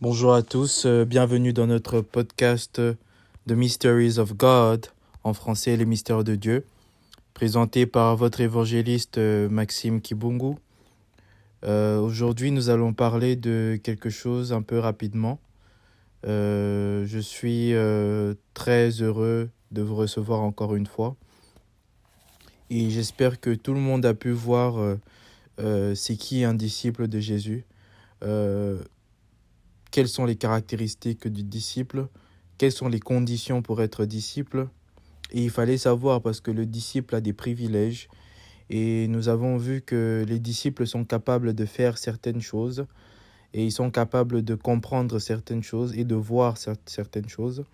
[0.00, 2.94] Bonjour à tous, euh, bienvenue dans notre podcast euh,
[3.48, 4.86] The Mysteries of God,
[5.24, 6.64] en français les mystères de Dieu,
[7.34, 10.54] présenté par votre évangéliste euh, Maxime Kibungu.
[11.64, 15.40] Aujourd'hui, nous allons parler de quelque chose un peu rapidement.
[16.22, 17.72] je suis
[18.54, 21.16] très heureux de vous recevoir encore une fois.
[22.70, 24.96] Et j'espère que tout le monde a pu voir
[25.58, 27.64] c'est qui un disciple de Jésus
[29.90, 32.08] quelles sont les caractéristiques du disciple,
[32.58, 34.68] quelles sont les conditions pour être disciple?
[35.30, 38.08] Et il fallait savoir parce que le disciple a des privilèges
[38.70, 42.86] et nous avons vu que les disciples sont capables de faire certaines choses
[43.54, 47.64] et ils sont capables de comprendre certaines choses et de voir certaines choses.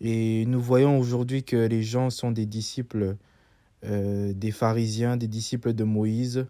[0.00, 3.16] Et nous voyons aujourd'hui que les gens sont des disciples
[3.84, 6.46] euh, des pharisiens, des disciples de Moïse,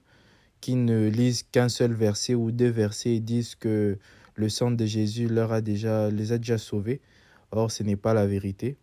[0.61, 3.99] qui ne lisent qu'un seul verset ou deux versets et disent que
[4.35, 7.01] le sang de Jésus leur a déjà, les a déjà sauvés.
[7.51, 8.77] Or, ce n'est pas la vérité.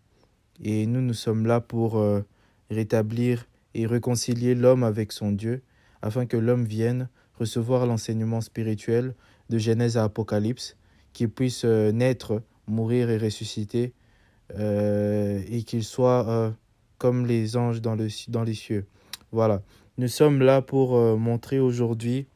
[0.63, 2.21] Et nous, nous sommes là pour euh,
[2.69, 5.61] rétablir et réconcilier l'homme avec son Dieu,
[6.01, 9.15] afin que l'homme vienne recevoir l'enseignement spirituel
[9.49, 10.77] de Genèse à Apocalypse,
[11.13, 13.93] qu'il puisse euh, naître, mourir et ressusciter,
[14.57, 16.53] euh, et qu'il soit
[16.97, 18.85] comme les anges dans, le, dans les cieux.
[19.31, 19.61] Voilà.
[19.97, 22.27] Nous sommes là pour montrer aujourd'hui,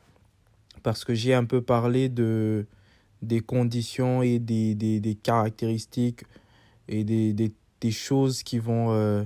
[0.82, 2.66] parce que j'ai un peu parlé de,
[3.26, 6.24] des conditions et des, des, des caractéristiques
[6.88, 9.24] et des, des, choses qui vont, euh,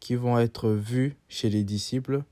[0.00, 2.22] qui vont être vues chez les disciples.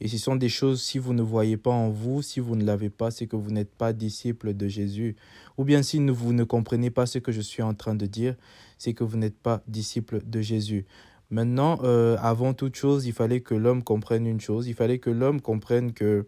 [0.00, 2.64] Et ce sont des choses, si vous ne voyez pas en vous, si vous ne
[2.64, 5.14] l'avez pas, c'est que vous n'êtes pas disciple de Jésus.
[5.58, 8.34] Ou bien si vous ne comprenez pas ce que je suis en train de dire,
[8.78, 10.86] c'est que vous n'êtes pas disciple de Jésus.
[11.30, 14.66] Maintenant, euh, avant toute chose, il fallait que l'homme comprenne une chose.
[14.68, 16.26] Il fallait que l'homme comprenne que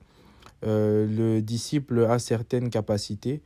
[0.65, 3.43] euh, le disciple a certaines capacités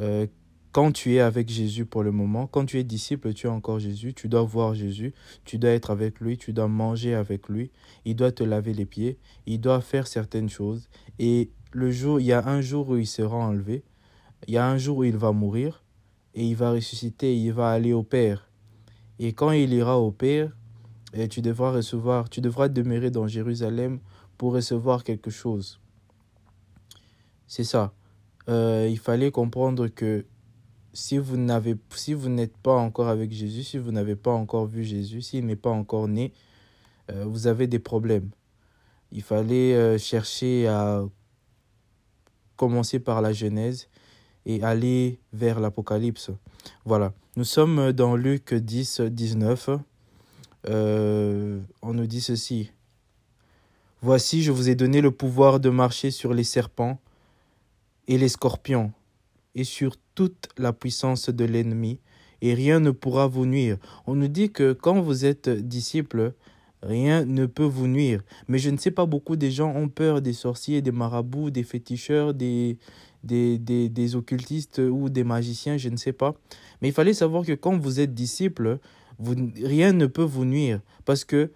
[0.00, 0.26] euh,
[0.72, 3.78] quand tu es avec Jésus pour le moment, quand tu es disciple, tu es encore
[3.78, 5.14] Jésus, tu dois voir Jésus,
[5.44, 7.70] tu dois être avec lui, tu dois manger avec lui,
[8.04, 10.88] il doit te laver les pieds, il doit faire certaines choses.
[11.20, 13.84] Et le jour, il y a un jour où il sera enlevé,
[14.48, 15.84] il y a un jour où il va mourir,
[16.34, 18.50] et il va ressusciter, il va aller au Père.
[19.18, 20.56] Et quand il ira au Père,
[21.12, 24.00] eh, tu devras recevoir, tu devras demeurer dans Jérusalem
[24.36, 25.80] pour recevoir quelque chose.
[27.46, 27.94] C'est ça.
[28.48, 30.26] Euh, il fallait comprendre que
[30.92, 34.66] si vous n'avez si vous n'êtes pas encore avec Jésus, si vous n'avez pas encore
[34.66, 36.32] vu Jésus, s'il n'est pas encore né,
[37.10, 38.30] euh, vous avez des problèmes.
[39.12, 41.02] Il fallait euh, chercher à
[42.56, 43.88] commencer par la Genèse
[44.46, 46.30] et aller vers l'Apocalypse.
[46.84, 47.12] Voilà.
[47.36, 49.70] Nous sommes dans Luc 10, 19.
[50.68, 52.70] on nous dit ceci.
[54.02, 57.00] Voici, je vous ai donné le pouvoir de marcher sur les serpents
[58.08, 58.92] et les scorpions,
[59.54, 62.00] et sur toute la puissance de l'ennemi,
[62.42, 63.78] et rien ne pourra vous nuire.
[64.06, 66.34] On nous dit que quand vous êtes disciple,
[66.82, 68.22] rien ne peut vous nuire.
[68.48, 71.62] Mais je ne sais pas, beaucoup de gens ont peur des sorciers, des marabouts, des
[71.62, 72.78] féticheurs, des,
[73.22, 76.34] des, des, des occultistes ou des magiciens, je ne sais pas.
[76.82, 78.78] Mais il fallait savoir que quand vous êtes disciple,
[79.18, 81.50] vous, rien ne peut vous nuire, parce que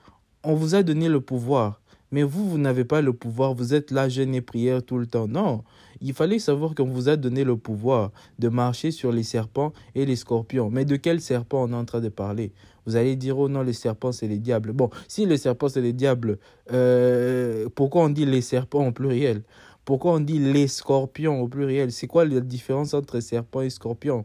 [0.44, 1.80] on vous a donné le pouvoir.
[2.10, 5.06] Mais vous, vous n'avez pas le pouvoir, vous êtes là, jeûne et prière tout le
[5.06, 5.28] temps.
[5.28, 5.62] Non,
[6.00, 10.06] il fallait savoir qu'on vous a donné le pouvoir de marcher sur les serpents et
[10.06, 10.70] les scorpions.
[10.70, 12.52] Mais de quel serpent on est en train de parler?
[12.86, 14.72] Vous allez dire, oh non, les serpents, c'est les diables.
[14.72, 16.38] Bon, si les serpents, c'est les diables,
[16.72, 19.42] euh, pourquoi on dit les serpents au pluriel?
[19.84, 21.92] Pourquoi on dit les scorpions au pluriel?
[21.92, 24.24] C'est quoi la différence entre serpents et scorpions?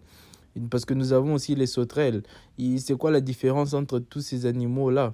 [0.69, 2.23] Parce que nous avons aussi les sauterelles.
[2.77, 5.13] C'est quoi la différence entre tous ces animaux-là?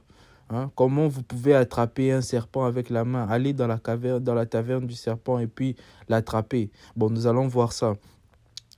[0.49, 0.71] Hein?
[0.75, 4.45] Comment vous pouvez attraper un serpent avec la main Aller dans la, caverne, dans la
[4.45, 5.75] taverne du serpent et puis
[6.07, 6.71] l'attraper.
[6.95, 7.95] Bon, nous allons voir ça.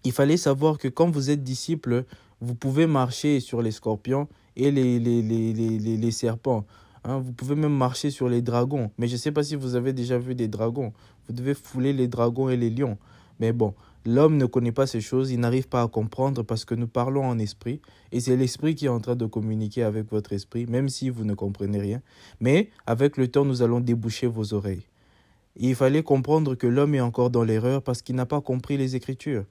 [0.04, 2.06] Il fallait savoir que quand vous êtes disciple,
[2.42, 6.66] vous pouvez marcher sur les scorpions et les, les, les, les, les serpents.
[7.04, 7.20] Hein?
[7.20, 8.92] Vous pouvez même marcher sur les dragons.
[8.98, 10.92] Mais je ne sais pas si vous avez déjà vu des dragons.
[11.28, 12.98] Vous devez fouler les dragons et les lions.
[13.40, 13.74] Mais bon,
[14.06, 17.24] L'homme ne connaît pas ces choses, il n'arrive pas à comprendre parce que nous parlons
[17.24, 17.82] en esprit
[18.12, 21.24] et c'est l'esprit qui est en train de communiquer avec votre esprit, même si vous
[21.24, 22.02] ne comprenez rien.
[22.40, 24.88] Mais avec le temps, nous allons déboucher vos oreilles.
[25.56, 28.96] il fallait comprendre que l'homme est encore dans l'erreur parce qu'il n'a pas compris les
[28.96, 29.46] Écritures,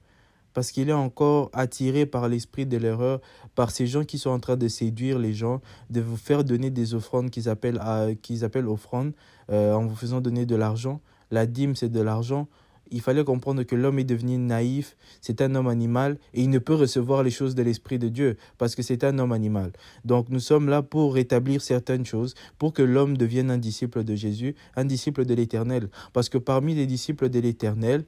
[0.53, 3.21] parce qu'il est encore attiré par l'esprit de l'erreur,
[3.55, 6.71] par ces gens qui sont en train de séduire les gens, de vous faire donner
[6.71, 9.13] des offrandes qu'ils appellent, appellent offrandes,
[9.49, 10.99] euh, en vous faisant donner de l'argent.
[11.29, 12.49] La dîme, c'est de l'argent
[12.91, 16.59] il fallait comprendre que l'homme est devenu naïf, c'est un homme animal et il ne
[16.59, 19.71] peut recevoir les choses de l'Esprit de Dieu parce que c'est un homme animal.
[20.05, 24.15] Donc nous sommes là pour rétablir certaines choses, pour que l'homme devienne un disciple de
[24.15, 25.89] Jésus, un disciple de l'Éternel.
[26.13, 28.03] Parce que parmi les disciples de l'Éternel,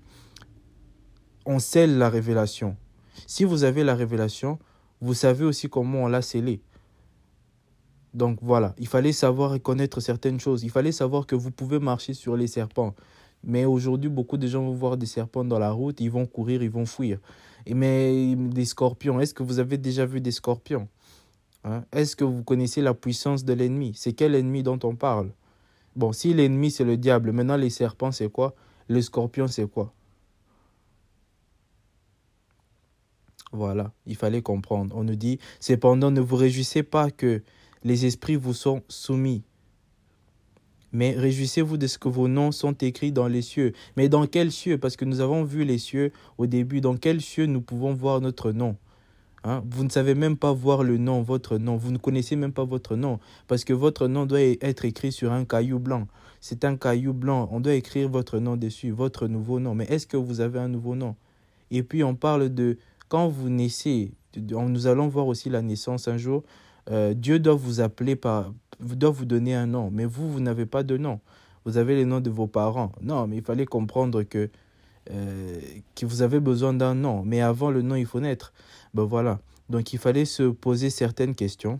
[1.46, 2.76] on scelle la révélation.
[3.28, 4.60] Si vous avez la révélation,
[5.02, 6.62] vous savez aussi comment on l'a scellé.
[8.14, 10.64] Donc voilà, il fallait savoir et connaître certaines choses.
[10.64, 12.94] Il fallait savoir que vous pouvez marcher sur les serpents.
[13.44, 16.64] Mais aujourd'hui, beaucoup de gens vont voir des serpents dans la route, ils vont courir,
[16.64, 17.20] ils vont fuir.
[17.68, 20.88] Mais des scorpions, est-ce que vous avez déjà vu des scorpions
[21.64, 21.84] hein?
[21.92, 23.94] Est-ce que vous connaissez la puissance de l'ennemi?
[23.96, 25.32] C'est quel ennemi dont on parle?
[25.96, 28.56] Bon, si l'ennemi c'est le diable, maintenant les serpents c'est quoi?
[28.90, 29.94] Les scorpions c'est quoi?
[33.52, 34.96] Voilà, il fallait comprendre.
[34.98, 37.44] On nous dit, cependant, ne vous réjouissez pas que
[37.84, 39.44] les esprits vous sont soumis.
[40.94, 43.74] Mais réjouissez-vous de ce que vos noms sont écrits dans les cieux.
[43.98, 44.78] Mais dans quels cieux?
[44.78, 46.82] Parce que nous avons vu les cieux au début.
[46.82, 48.78] Dans quels cieux nous pouvons voir notre nom?
[49.44, 49.64] Hein?
[49.70, 51.76] Vous ne savez même pas voir le nom, votre nom.
[51.76, 53.20] Vous ne connaissez même pas votre nom.
[53.48, 56.08] Parce que votre nom doit être écrit sur un caillou blanc.
[56.40, 57.50] C'est un caillou blanc.
[57.52, 59.74] On doit écrire votre nom dessus, votre nouveau nom.
[59.74, 61.16] Mais est-ce que vous avez un nouveau nom?
[61.72, 62.78] Et puis on parle de
[63.10, 64.12] quand vous naissez.
[64.36, 66.44] Nous allons voir aussi la naissance un jour.
[66.92, 70.66] Euh, Dieu doit vous appeler par, doit vous donner un nom, mais vous, vous n'avez
[70.66, 71.20] pas de nom.
[71.66, 72.92] Vous avez les noms de vos parents.
[73.02, 74.50] Non, mais il fallait comprendre que,
[75.12, 75.60] euh,
[75.96, 77.24] que vous avez besoin d'un nom.
[77.24, 78.52] Mais avant le nom, il faut naître.
[78.94, 79.40] Ben voilà.
[79.70, 81.80] Donc il fallait se poser certaines questions.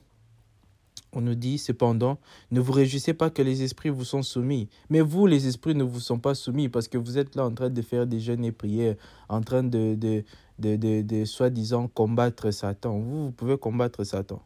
[1.16, 2.18] On nous dit cependant,
[2.50, 4.68] ne vous réjouissez pas que les esprits vous sont soumis.
[4.90, 7.54] Mais vous, les esprits ne vous sont pas soumis parce que vous êtes là en
[7.54, 8.96] train de faire des jeûnes et prières,
[9.30, 10.24] en train de, de,
[10.58, 12.98] de, de, de soi-disant combattre Satan.
[12.98, 14.42] Vous, vous pouvez combattre Satan.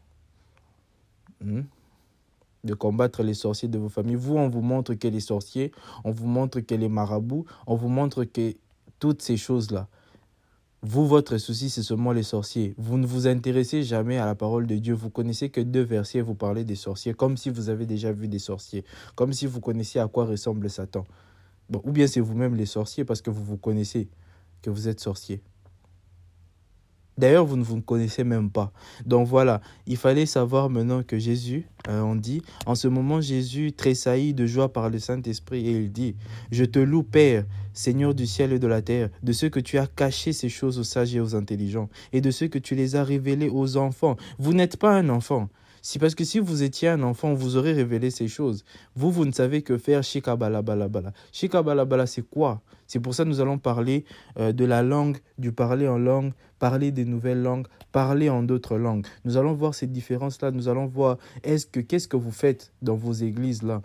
[1.42, 1.62] Hmm?
[2.64, 4.16] De combattre les sorciers de vos familles.
[4.16, 5.72] Vous, on vous montre que les sorciers,
[6.04, 8.54] on vous montre que les marabouts, on vous montre que
[8.98, 9.88] toutes ces choses-là.
[10.82, 12.74] Vous, votre souci, c'est seulement les sorciers.
[12.78, 14.94] Vous ne vous intéressez jamais à la parole de Dieu.
[14.94, 18.28] Vous connaissez que deux versets, vous parlez des sorciers, comme si vous avez déjà vu
[18.28, 18.84] des sorciers,
[19.16, 21.04] comme si vous connaissiez à quoi ressemble Satan.
[21.82, 24.08] Ou bien c'est vous-même les sorciers parce que vous vous connaissez
[24.62, 25.42] que vous êtes sorcier.
[27.18, 28.72] D'ailleurs, vous ne vous connaissez même pas.
[29.04, 33.72] Donc voilà, il fallait savoir maintenant que Jésus, euh, on dit, en ce moment, Jésus
[33.72, 36.14] tressaillit de joie par le Saint-Esprit et il dit,
[36.52, 39.78] Je te loue, Père, Seigneur du ciel et de la terre, de ce que tu
[39.78, 42.94] as caché ces choses aux sages et aux intelligents, et de ce que tu les
[42.94, 44.16] as révélées aux enfants.
[44.38, 45.48] Vous n'êtes pas un enfant.
[45.90, 48.62] C'est parce que si vous étiez un enfant, vous aurez révélé ces choses.
[48.94, 51.14] Vous, vous ne savez que faire shikabalabalabala.
[51.32, 52.60] Shikabalabala, c'est quoi?
[52.86, 54.04] C'est pour ça que nous allons parler
[54.38, 58.76] euh, de la langue, du parler en langue, parler des nouvelles langues, parler en d'autres
[58.76, 59.06] langues.
[59.24, 60.50] Nous allons voir ces différences-là.
[60.50, 63.80] Nous allons voir est-ce que qu'est-ce que vous faites dans vos églises là.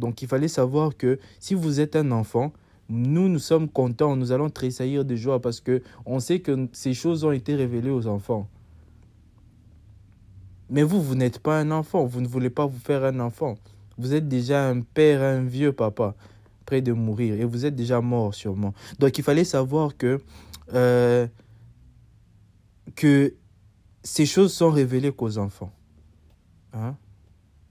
[0.00, 2.52] Donc il fallait savoir que si vous êtes un enfant,
[2.88, 6.94] nous, nous sommes contents, nous allons tressaillir de joie parce que on sait que ces
[6.94, 8.48] choses ont été révélées aux enfants.
[10.70, 13.56] Mais vous, vous n'êtes pas un enfant, vous ne voulez pas vous faire un enfant.
[13.98, 16.14] Vous êtes déjà un père, un vieux papa,
[16.66, 18.74] près de mourir, et vous êtes déjà mort sûrement.
[18.98, 20.20] Donc il fallait savoir que,
[20.72, 21.26] euh,
[22.96, 23.34] que
[24.02, 25.72] ces choses sont révélées qu'aux enfants.
[26.72, 26.96] Hein?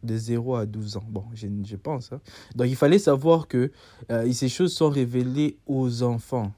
[0.03, 1.03] De 0 à 12 ans.
[1.07, 2.11] Bon, je, je pense.
[2.11, 2.21] Hein?
[2.55, 3.71] Donc il fallait savoir que
[4.11, 6.51] euh, ces choses sont révélées aux enfants.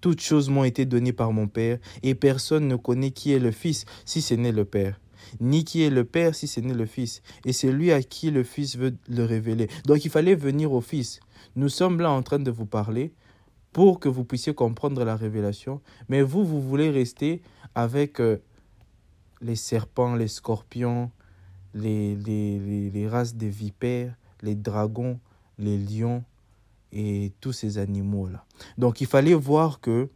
[0.00, 3.50] Toutes choses m'ont été données par mon Père, et personne ne connaît qui est le
[3.50, 5.00] Fils si ce n'est le Père,
[5.40, 8.30] ni qui est le Père si ce n'est le Fils, et c'est lui à qui
[8.30, 9.68] le Fils veut le révéler.
[9.86, 11.20] Donc il fallait venir au Fils.
[11.56, 13.12] Nous sommes là en train de vous parler
[13.72, 17.42] pour que vous puissiez comprendre la révélation, mais vous, vous voulez rester
[17.74, 18.38] avec euh,
[19.40, 21.10] les serpents, les scorpions,
[21.74, 25.20] les, les, races des vipères, les dragons,
[25.58, 26.24] les lions,
[26.92, 28.44] et tous ces animaux-là.
[28.78, 30.08] Donc il fallait voir que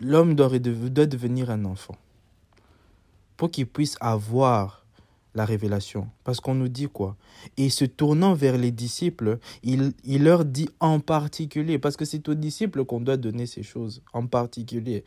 [0.00, 1.96] l'homme doit, doit devenir un enfant
[3.36, 4.86] pour qu'il puisse avoir
[5.34, 6.08] la révélation.
[6.24, 7.16] Parce qu'on nous dit quoi?
[7.56, 12.28] Et se tournant vers les disciples, il, il leur dit en particulier, parce que c'est
[12.28, 15.04] aux disciples qu'on doit donner ces choses, en particulier.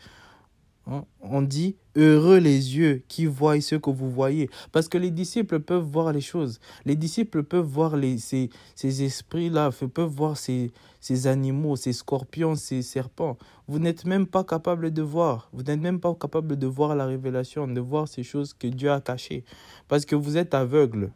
[0.89, 1.05] Hein?
[1.22, 4.50] On dit heureux les yeux qui voient ce que vous voyez.
[4.72, 6.60] Parce que les disciples peuvent voir les choses.
[6.86, 8.50] Les disciples peuvent voir les, ces,
[8.81, 13.38] esprits-là, peuvent voir ces, ces animaux, ces scorpions, ces serpents.
[13.67, 15.50] Vous n'êtes même pas capable de voir.
[15.53, 18.91] Vous n'êtes même pas capable de voir la révélation, de voir ces choses que Dieu
[18.91, 19.43] a cachées.
[19.88, 21.12] Parce que vous êtes aveugle.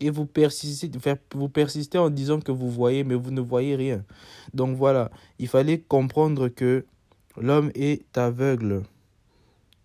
[0.00, 0.90] Et vous persistez,
[1.34, 4.04] vous persistez en disant que vous voyez, mais vous ne voyez rien.
[4.54, 6.86] Donc voilà, il fallait comprendre que
[7.36, 8.82] l'homme est aveugle.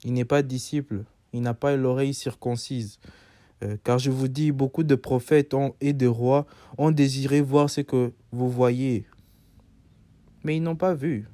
[0.03, 1.03] Il n'est pas disciple.
[1.33, 2.99] Il n'a pas l'oreille circoncise.
[3.63, 6.45] Euh, car je vous dis, beaucoup de prophètes et de rois
[6.77, 9.05] ont désiré voir ce que vous voyez.
[10.43, 11.27] Mais ils n'ont pas vu.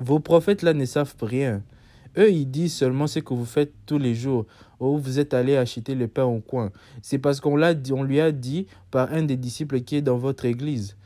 [0.00, 1.62] Vos prophètes là ne savent rien.
[2.18, 4.46] Eux, ils disent seulement ce que vous faites tous les jours.
[4.80, 6.70] Ou vous êtes allé acheter le pain au coin.
[7.02, 10.18] C'est parce qu'on l'a on lui a dit par un des disciples qui est dans
[10.18, 10.96] votre église.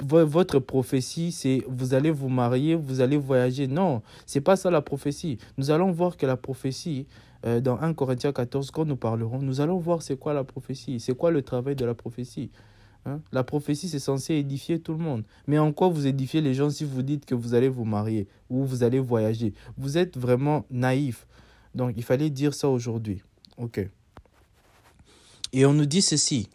[0.00, 3.66] votre prophétie, c'est vous allez vous marier, vous allez voyager.
[3.66, 5.38] Non, c'est pas ça la prophétie.
[5.58, 7.06] Nous allons voir que la prophétie,
[7.44, 11.00] euh, dans 1 Corinthiens 14, quand nous parlerons, nous allons voir c'est quoi la prophétie,
[11.00, 12.50] c'est quoi le travail de la prophétie.
[13.06, 13.20] Hein?
[13.32, 15.24] La prophétie, c'est censé édifier tout le monde.
[15.46, 18.26] Mais en quoi vous édifiez les gens si vous dites que vous allez vous marier
[18.50, 19.54] ou vous allez voyager?
[19.78, 21.26] Vous êtes vraiment naïf.
[21.74, 23.22] Donc, il fallait dire ça aujourd'hui.
[23.56, 23.80] OK.
[25.52, 26.48] Et on nous dit ceci.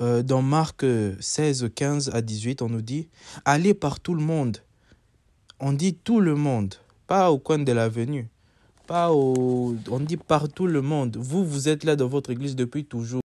[0.00, 0.86] Euh, dans Marc
[1.20, 3.08] 16, 15 à 18, on nous dit
[3.44, 4.58] Allez par tout le monde.
[5.60, 6.76] On dit tout le monde,
[7.08, 8.28] pas au coin de l'avenue.
[8.86, 9.74] Pas au...
[9.90, 11.16] On dit par tout le monde.
[11.16, 13.20] Vous, vous êtes là dans votre église depuis toujours.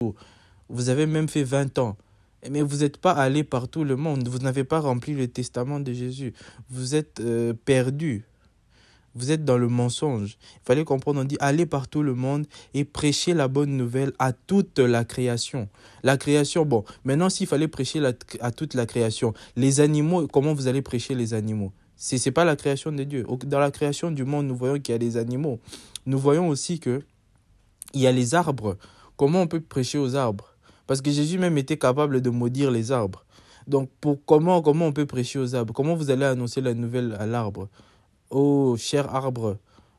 [0.68, 1.96] Vous avez même fait 20 ans.
[2.50, 4.26] Mais vous n'êtes pas allé par tout le monde.
[4.28, 6.32] Vous n'avez pas rempli le testament de Jésus.
[6.70, 8.24] Vous êtes euh, perdu.
[9.14, 10.38] Vous êtes dans le mensonge.
[10.54, 14.12] Il fallait comprendre, on dit, allez par tout le monde et prêcher la bonne nouvelle
[14.18, 15.68] à toute la création.
[16.02, 18.02] La création, bon, maintenant s'il fallait prêcher
[18.40, 21.72] à toute la création, les animaux, comment vous allez prêcher les animaux?
[21.96, 23.26] Ce n'est pas la création de Dieu.
[23.44, 25.60] Dans la création du monde, nous voyons qu'il y a des animaux.
[26.06, 27.02] Nous voyons aussi que
[27.94, 28.78] il y a les arbres.
[29.16, 30.51] Comment on peut prêcher aux arbres?
[30.92, 33.24] Parce que Jésus même était capable de maudire les arbres.
[33.66, 33.88] Donc,
[34.26, 35.72] comment, on peut prêcher aux arbres?
[35.72, 37.70] Comment vous allez annoncer la nouvelle à l'arbre?
[38.28, 39.56] Ô cher arbre,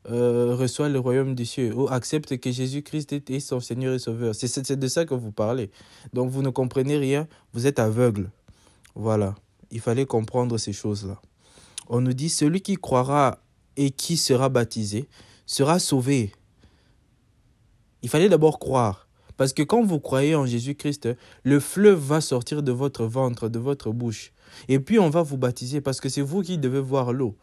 [0.08, 1.72] euh, reçois le royaume des cieux.
[1.76, 4.36] Oh, accepte que Jésus-Christ est son Seigneur et Sauveur.
[4.36, 5.72] C'est de ça que vous parlez.
[6.12, 8.30] Donc vous ne comprenez rien, vous êtes aveugle.
[8.94, 9.34] Voilà,
[9.72, 11.20] il fallait comprendre ces choses-là.
[11.88, 13.40] On nous dit, celui qui croira
[13.76, 15.08] et qui sera baptisé
[15.44, 16.30] sera sauvé.
[18.02, 19.03] Il fallait d'abord croire.
[19.36, 21.08] Parce que quand vous croyez en Jésus-Christ,
[21.42, 24.32] le fleuve va sortir de votre ventre, de votre bouche.
[24.68, 27.36] Et puis on va vous baptiser parce que c'est vous qui devez voir l'eau.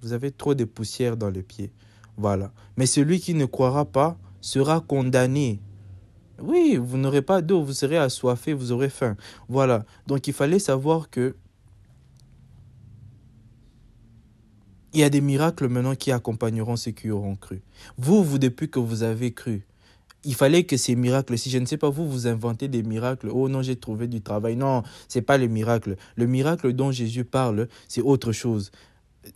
[0.00, 1.72] Vous avez trop de poussière dans les pieds.
[2.16, 2.52] Voilà.
[2.76, 5.60] Mais celui qui ne croira pas sera condamné.
[6.40, 9.16] Oui, vous n'aurez pas d'eau, vous serez assoiffé, vous aurez faim.
[9.48, 9.84] Voilà.
[10.06, 11.36] Donc il fallait savoir que
[14.92, 17.62] il y a des miracles maintenant qui accompagneront ceux qui auront cru.
[17.98, 19.66] Vous, vous, depuis que vous avez cru,
[20.24, 23.28] il fallait que ces miracles, si je ne sais pas vous, vous inventez des miracles.
[23.32, 24.56] Oh non, j'ai trouvé du travail.
[24.56, 25.96] Non, c'est pas les miracles.
[26.16, 28.70] Le miracle dont Jésus parle, c'est autre chose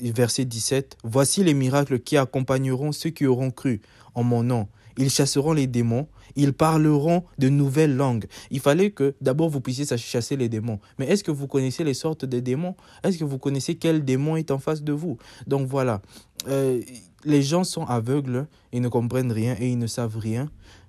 [0.01, 3.81] verset 17, Voici les miracles qui accompagneront ceux qui auront cru
[4.15, 4.69] en mon nom.
[4.97, 8.27] Ils chasseront les démons, ils parleront de nouvelles langues.
[8.51, 10.81] Il fallait que d'abord vous puissiez chasser les démons.
[10.99, 12.75] Mais est-ce que vous connaissez les sortes de démons?
[13.05, 15.17] Est-ce que vous connaissez quel démon est en face de vous?
[15.47, 16.03] Donc voilà,
[16.49, 16.81] euh,
[17.25, 20.49] les gens sont aveugles, ils ne comprennent rien et ils ne savent rien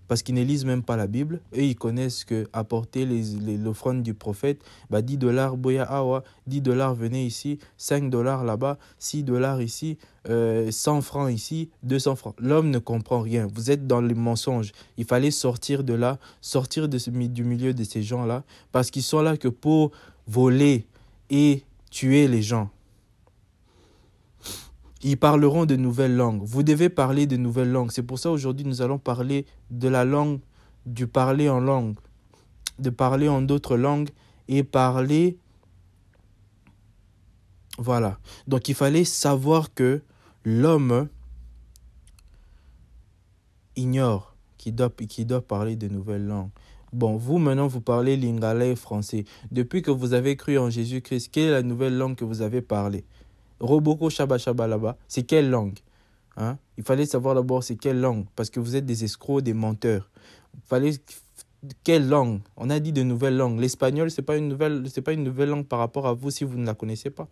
[0.10, 4.02] parce qu'ils ne lisent même pas la Bible et ils connaissent que apporter l'offrande les,
[4.02, 9.24] du prophète, bah 10 dollars boya awa, 10 dollars venez ici, 5 dollars là-bas, 6
[9.24, 12.36] dollars ici, 100 euh, francs ici, 200 francs.
[12.40, 13.48] L'homme ne comprend rien.
[13.54, 14.72] Vous êtes dans les mensonges.
[14.98, 19.38] Il fallait sortir de là, sortir du milieu de ces gens-là parce qu'ils sont là
[19.38, 19.92] que pour
[20.28, 20.88] voler
[21.30, 22.72] et tuer les gens.
[25.02, 26.42] Ils parleront de nouvelles langues.
[26.44, 27.92] Vous devez parler de nouvelles langues.
[27.92, 30.40] C'est pour ça aujourd'hui nous allons parler de la langue,
[30.86, 31.96] du parler en langue,
[32.80, 34.10] de parler en d'autres langues
[34.48, 35.38] et parler.
[37.78, 38.20] Voilà.
[38.48, 40.02] Donc il fallait savoir que
[40.44, 41.08] l'homme
[43.78, 46.50] ignore qu'il doit, doit parler de nouvelles langues.
[46.92, 49.24] Bon, vous maintenant, vous parlez lingala français.
[49.52, 52.62] Depuis que vous avez cru en Jésus-Christ, quelle est la nouvelle langue que vous avez
[52.62, 53.06] parlé
[53.60, 55.80] Roboko Shaba Shaba là-bas, c'est quelle langue
[56.38, 56.58] hein?
[56.78, 60.10] Il fallait savoir d'abord c'est quelle langue, parce que vous êtes des escrocs, des menteurs.
[60.56, 60.94] Il fallait
[61.84, 62.40] quelle langue?
[62.56, 63.60] On a dit de nouvelles langues.
[63.60, 66.46] L'espagnol, ce n'est pas, une nouvelle, pas une nouvelle langue par rapport à vous si
[66.46, 67.28] vous ne la connaissez pas.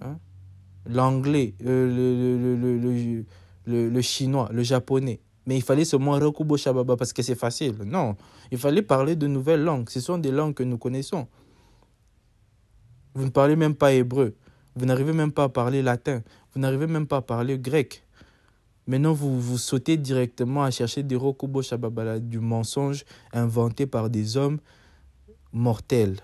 [0.00, 0.18] Hein?
[0.88, 3.24] L'anglais, euh, le, le, le,
[3.66, 5.20] le, le chinois, le japonais.
[5.46, 7.74] Mais il fallait seulement Rokubo Shababa parce que c'est facile.
[7.84, 8.16] Non,
[8.50, 9.88] il fallait parler de nouvelles langues.
[9.88, 11.26] Ce sont des langues que nous connaissons.
[13.14, 14.34] Vous ne parlez même pas hébreu.
[14.76, 16.22] Vous n'arrivez même pas à parler latin.
[16.54, 18.04] Vous n'arrivez même pas à parler grec.
[18.86, 24.36] Maintenant, vous, vous sautez directement à chercher des rokubo shababala, du mensonge inventé par des
[24.36, 24.58] hommes
[25.52, 26.18] mortels.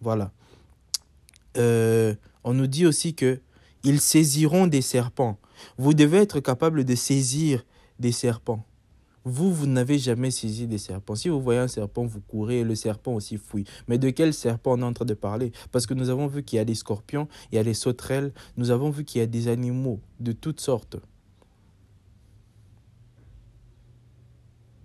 [0.00, 0.32] Voilà.
[1.56, 3.40] Euh, on nous dit aussi que
[3.84, 5.38] ils saisiront des serpents.
[5.78, 7.64] Vous devez être capable de saisir
[7.98, 8.64] des serpents.
[9.24, 11.14] Vous, vous n'avez jamais saisi des serpents.
[11.14, 13.64] Si vous voyez un serpent, vous courez et le serpent aussi fouille.
[13.86, 15.52] Mais de quel serpent on est en train de parler?
[15.72, 18.32] Parce que nous avons vu qu'il y a des scorpions, il y a des sauterelles,
[18.56, 20.96] nous avons vu qu'il y a des animaux de toutes sortes.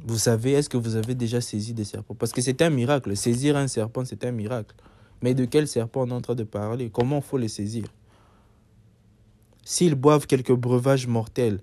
[0.07, 2.13] Vous savez, est-ce que vous avez déjà saisi des serpents?
[2.13, 3.15] Parce que c'est un miracle.
[3.15, 4.75] Saisir un serpent, c'est un miracle.
[5.21, 6.89] Mais de quel serpent on est en train de parler?
[6.91, 7.85] Comment faut les saisir?
[9.63, 11.61] S'ils boivent quelques breuvages mortels,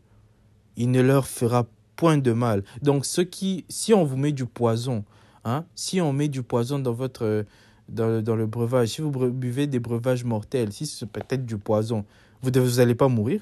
[0.77, 1.69] il ne leur fera
[2.03, 2.65] point de mal.
[2.83, 5.05] Donc, ce qui, si on vous met du poison
[5.45, 5.65] Hein?
[5.75, 7.45] Si on met du poison dans votre
[7.89, 12.05] dans, dans le breuvage, si vous buvez des breuvages mortels, si c'est peut-être du poison,
[12.43, 13.41] vous n'allez pas mourir?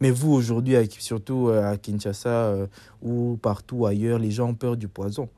[0.00, 2.68] Mais vous, aujourd'hui, surtout à Kinshasa
[3.02, 5.28] ou partout ailleurs, les gens ont peur du poison.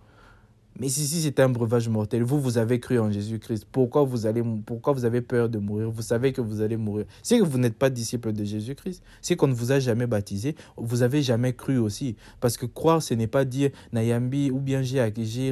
[0.78, 3.66] Mais si, si c'est un breuvage mortel, vous, vous avez cru en Jésus-Christ.
[3.70, 4.18] Pourquoi vous,
[4.64, 5.90] pourquoi vous avez peur de mourir?
[5.90, 7.04] Vous savez que vous allez mourir.
[7.28, 9.02] Que vous n'êtes pas disciple de Jésus-Christ.
[9.20, 10.54] C'est qu'on ne vous a jamais baptisé.
[10.76, 12.14] Vous avez jamais cru aussi.
[12.40, 15.02] Parce que croire, ce n'est pas dire Nayambi ou bien j'ai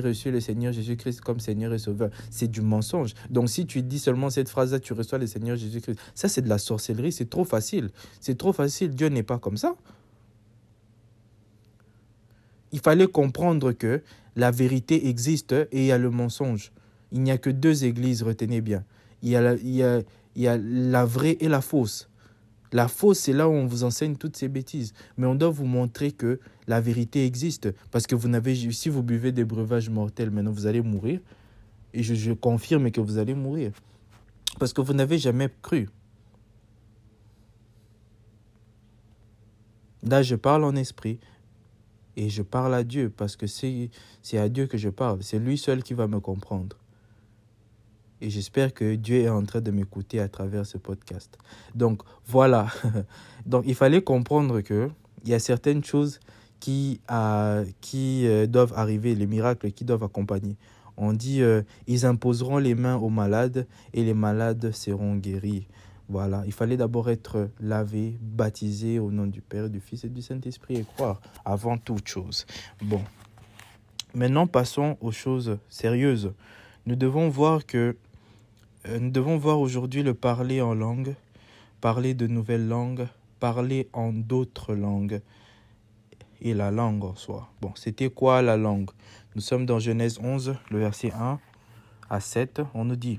[0.00, 2.10] reçu le Seigneur Jésus-Christ comme Seigneur et Sauveur.
[2.30, 3.14] C'est du mensonge.
[3.28, 5.98] Donc si tu dis seulement cette phrase-là, tu reçois le Seigneur Jésus-Christ.
[6.14, 7.10] Ça, c'est de la sorcellerie.
[7.10, 7.90] C'est trop facile.
[8.20, 8.90] C'est trop facile.
[8.90, 9.74] Dieu n'est pas comme ça.
[12.72, 14.02] Il fallait comprendre que
[14.36, 16.70] la vérité existe et il y a le mensonge.
[17.10, 18.84] Il n'y a que deux églises, retenez bien.
[19.22, 19.40] Il y a
[20.56, 22.10] la, vraie et la fausse.
[22.72, 24.92] La fausse, c'est là où on vous enseigne toutes ces bêtises.
[25.16, 27.72] Mais on doit vous montrer que la vérité existe.
[27.90, 31.20] Parce que vous n'avez, si vous buvez des breuvages mortels, maintenant vous allez mourir.
[31.94, 33.72] Et je confirme que vous allez mourir.
[34.58, 35.88] Parce que vous n'avez jamais cru.
[40.02, 41.18] Là, je parle en esprit.
[42.16, 43.90] Et je parle à Dieu parce que c'est
[44.38, 45.22] à Dieu que je parle.
[45.22, 46.76] C'est lui seul qui va me comprendre.
[48.22, 51.36] Et j'espère que Dieu est en train de m'écouter à travers ce podcast.
[51.74, 52.68] Donc voilà.
[53.46, 54.88] Donc il fallait comprendre que
[55.24, 56.20] il y a certaines choses
[56.60, 57.00] qui,
[57.80, 60.56] qui euh, doivent arriver, les miracles qui doivent accompagner.
[60.96, 65.66] On dit, euh, ils imposeront les mains aux malades et les malades seront guéris.
[66.08, 70.22] Voilà, il fallait d'abord être lavé, baptisé au nom du Père, du Fils et du
[70.22, 72.46] Saint-Esprit et croire avant toute chose.
[72.80, 73.02] Bon,
[74.14, 76.32] maintenant passons aux choses sérieuses.
[76.86, 77.96] Nous devons voir que
[78.88, 81.16] euh, nous devons voir aujourd'hui le parler en langue,
[81.80, 83.08] parler de nouvelles langues,
[83.40, 85.20] parler en d'autres langues
[86.40, 87.48] et la langue en soi.
[87.60, 88.90] Bon, c'était quoi la langue?
[89.34, 91.40] Nous sommes dans Genèse 11, le verset 1
[92.08, 92.62] à 7.
[92.74, 93.18] On nous dit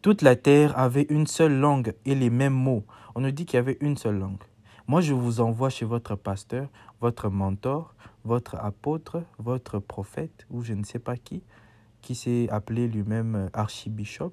[0.00, 2.84] toute la terre avait une seule langue et les mêmes mots.
[3.14, 4.42] On nous dit qu'il y avait une seule langue.
[4.86, 6.68] Moi, je vous envoie chez votre pasteur,
[7.00, 11.42] votre mentor, votre apôtre, votre prophète, ou je ne sais pas qui,
[12.00, 14.32] qui s'est appelé lui-même archibishop.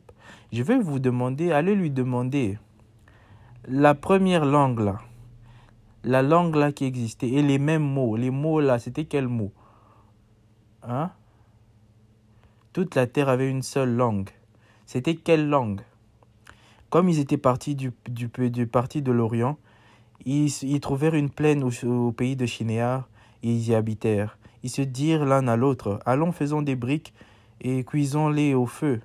[0.52, 2.60] Je vais vous demander, allez lui demander
[3.68, 5.00] la première langue là,
[6.04, 8.16] la langue là qui existait, et les mêmes mots.
[8.16, 9.52] Les mots là, c'était quels mots
[10.84, 11.12] Hein?
[12.72, 14.30] Toute la terre avait une seule langue.
[14.86, 15.82] C'était quelle langue?
[16.90, 19.58] Comme ils étaient partis du, du, parti de l'Orient,
[20.26, 23.10] ils, ils, trouvèrent une plaine au, pays de Chinéar
[23.44, 24.38] et ils y habitèrent.
[24.64, 27.14] Ils se dirent l'un à l'autre Allons, faisons des briques
[27.62, 29.02] et cuisons-les au feu.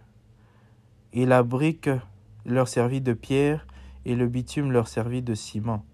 [1.12, 1.90] Et la brique
[2.44, 3.66] leur servit de pierre
[4.04, 5.84] et le bitume leur servit de ciment.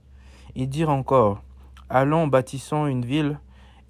[0.55, 1.43] Ils dirent encore
[1.89, 3.39] Allons, bâtissons une ville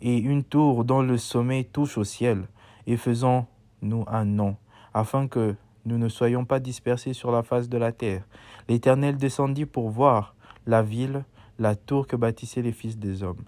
[0.03, 2.47] et une tour dont le sommet touche au ciel,
[2.87, 4.57] et faisons-nous un nom,
[4.93, 5.57] afin que
[5.87, 8.25] nous ne soyons pas dispersés sur la face de la terre.
[8.69, 10.35] L'Éternel descendit pour voir
[10.67, 11.25] la ville,
[11.59, 13.45] la tour que bâtissaient les fils des hommes.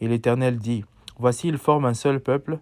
[0.00, 0.84] Et l'Éternel dit,
[1.18, 2.58] Voici, ils forment un seul peuple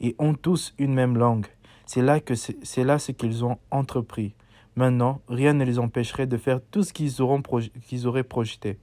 [0.00, 1.46] et ont tous une même langue.
[1.86, 4.34] C'est là, que c'est là ce qu'ils ont entrepris.
[4.76, 7.42] Maintenant, rien ne les empêcherait de faire tout ce qu'ils auront
[7.86, 8.78] qu'ils auraient projeté.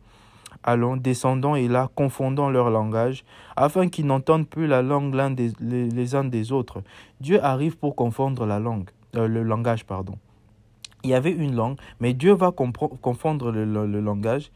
[0.63, 3.23] Allons, descendons et là, confondons leur langage,
[3.55, 6.81] afin qu'ils n'entendent plus la langue l'un des, les uns des autres.
[7.19, 8.89] Dieu arrive pour confondre la langue.
[9.15, 10.17] Euh, le langage, pardon.
[11.03, 13.65] Il y avait une langue, mais Dieu va confondre le,
[14.01, 14.51] langage.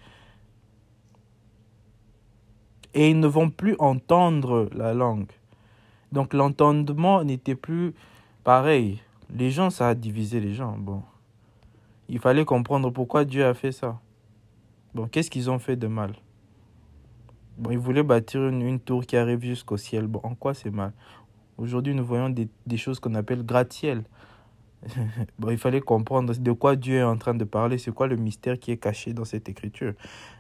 [2.94, 5.32] Et ils ne vont plus entendre la langue.
[6.12, 7.94] Donc l'entendement n'était plus
[8.44, 9.02] pareil.
[9.34, 10.78] Les gens, ça a divisé les gens.
[10.78, 11.02] Bon.
[12.08, 14.00] Il fallait comprendre pourquoi Dieu a fait ça.
[14.94, 16.14] Bon, qu'est-ce qu'ils ont fait de mal?
[17.58, 20.06] Bon, ils voulaient bâtir une, une tour qui arrive jusqu'au ciel.
[20.08, 20.94] Bon, en quoi c'est mal?
[21.58, 24.04] Aujourd'hui, nous voyons des, des choses qu'on appelle gratte-ciel.
[25.40, 28.16] bon, il fallait comprendre de quoi Dieu est en train de parler, c'est quoi le
[28.16, 29.94] mystère qui est caché dans cette écriture.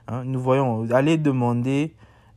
[0.07, 0.23] Hein.
[0.25, 1.93] Nous voyons, allez demander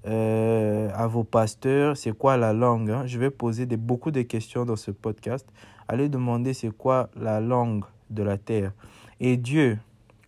[0.07, 2.91] euh, à vos pasteurs c'est quoi la langue.
[2.91, 3.03] Hein.
[3.07, 5.47] Je vais poser beaucoup de questions dans ce podcast.
[5.89, 8.73] Allez demander c'est quoi la langue de la terre.
[9.21, 9.79] Et Dieu,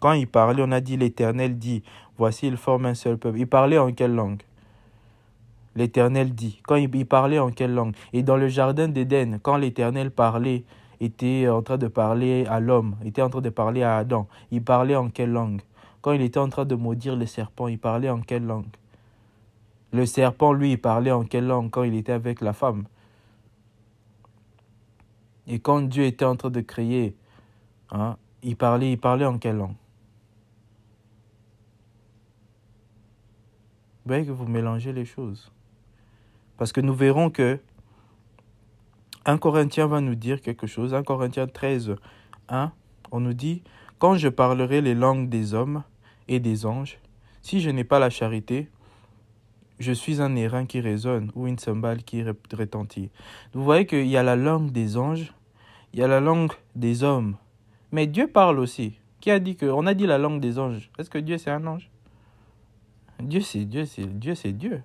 [0.00, 1.82] quand il parlait, on a dit l'Éternel dit,
[2.18, 3.38] voici il forme un seul peuple.
[3.38, 4.42] Il parlait en quelle langue?
[5.76, 6.60] L'Éternel dit.
[6.66, 7.94] Quand il parlait en quelle langue?
[8.12, 10.64] Et dans le jardin d'Éden, quand l'Éternel parlait,
[11.00, 14.28] était en train de parler à l'homme, était en train de parler à Adam.
[14.50, 15.62] Il parlait en quelle langue?
[16.02, 18.66] Quand il était en train de maudire le serpent, il parlait en quelle langue?
[19.92, 22.84] Le serpent, lui, il parlait en quelle langue quand il était avec la femme?
[25.46, 27.16] Et quand Dieu était en train de créer,
[27.90, 29.74] hein, il, parlait, il parlait en quelle langue?
[34.04, 35.50] Vous voyez que vous mélangez les choses.
[36.56, 37.58] Parce que nous verrons que
[39.26, 40.94] 1 Corinthiens va nous dire quelque chose.
[40.94, 41.96] 1 Corinthiens 13,
[42.48, 42.72] 1,
[43.11, 43.62] on nous dit,
[43.98, 45.83] Quand je parlerai les langues des hommes
[46.28, 46.98] et des anges,
[47.42, 48.68] si je n'ai pas la charité,
[49.78, 53.11] je suis un airain qui résonne ou une cymbale qui retentit.
[53.54, 55.33] Vous voyez qu'il y a la langue des anges,
[55.92, 57.37] il y a la langue des hommes.
[57.90, 58.98] Mais Dieu parle aussi.
[59.20, 60.90] Qui a dit que on a dit la langue des anges?
[60.98, 61.90] Est-ce que Dieu c'est un ange?
[63.20, 64.83] Dieu c'est Dieu, c'est Dieu, c'est Dieu.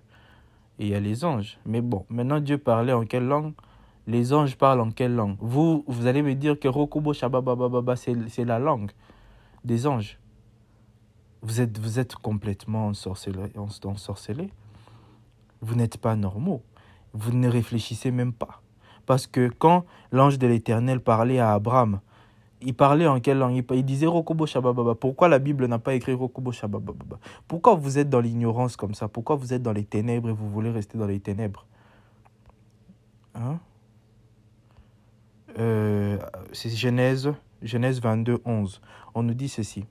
[0.80, 1.58] Et il y a les anges.
[1.66, 3.54] Mais bon, maintenant Dieu parlait en quelle langue?
[4.08, 5.38] Les anges parlent en quelle langue?
[5.40, 8.92] Vous, vous allez me dire que Rokubo Shababababa, c'est la langue
[9.64, 10.20] des anges.
[11.42, 13.52] Vous êtes, vous êtes complètement ensorcelé.
[13.56, 14.50] ensorcelé.
[15.62, 16.62] Vous n'êtes pas normaux.
[17.14, 18.62] Vous ne réfléchissez même pas.
[19.06, 22.00] Parce que quand l'ange de l'Éternel parlait à Abraham,
[22.62, 23.64] il parlait en quelle langue?
[23.72, 24.96] Il, disait Rokobo Shabababa.
[24.96, 29.08] Pourquoi la Bible n'a pas écrit Rokobo Shabababa Pourquoi vous êtes dans l'ignorance comme ça?
[29.08, 31.66] Pourquoi vous êtes dans les ténèbres et vous voulez rester dans les ténèbres?
[33.36, 33.60] Hein?
[35.60, 36.18] Euh,
[36.52, 38.82] C'est Genèse, Genèse 22, 11.
[39.14, 39.86] On nous dit ceci.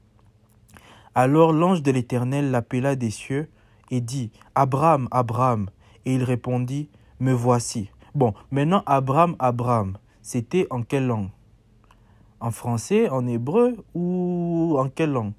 [1.15, 3.49] Alors l'ange de l'Éternel l'appela des cieux
[3.91, 5.69] et dit Abraham, Abraham.
[6.05, 7.91] Et il répondit Me voici.
[8.15, 11.31] Bon, maintenant Abraham, Abraham, c'était en quelle langue?
[12.41, 15.33] En français, en hébreu ou en quelle langue?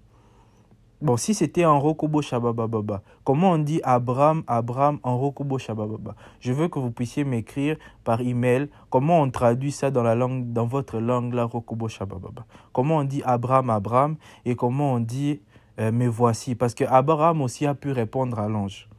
[1.06, 6.16] Bon, si c'était en Rokobo Shabababa, comment on dit Abraham, Abraham en Rokobo Shabababa?
[6.40, 10.52] Je veux que vous puissiez m'écrire par email comment on traduit ça dans la langue,
[10.52, 12.48] dans votre langue, la Rokobo Shabababa.
[12.74, 14.16] Comment on dit Abraham, Abraham
[14.46, 15.42] et comment on dit
[15.80, 16.56] euh, me voici?
[16.56, 18.90] Parce que Abraham aussi a pu répondre à l'ange.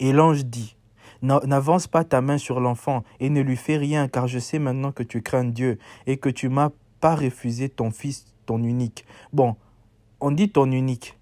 [0.00, 0.74] Et l'ange dit
[1.22, 4.90] N'avance pas ta main sur l'enfant et ne lui fais rien, car je sais maintenant
[4.90, 6.70] que tu crains Dieu et que tu m'as
[7.02, 9.04] pas refusé ton fils, ton unique.
[9.32, 9.56] Bon,
[10.20, 11.18] on dit ton unique.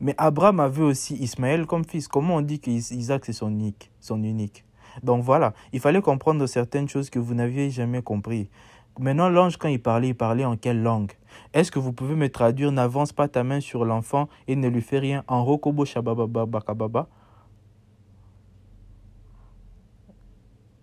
[0.00, 2.08] Mais Abraham avait aussi Ismaël comme fils.
[2.08, 4.64] Comment on dit qu'Isaac c'est son unique, son unique?
[5.04, 8.50] Donc voilà, il fallait comprendre certaines choses que vous n'aviez jamais compris.
[8.98, 11.12] Maintenant, l'ange, quand il parlait, il parlait en quelle langue?
[11.54, 14.82] Est-ce que vous pouvez me traduire N'avance pas ta main sur l'enfant et ne lui
[14.82, 15.22] fais rien?
[15.28, 17.08] En Rokobo Shabababa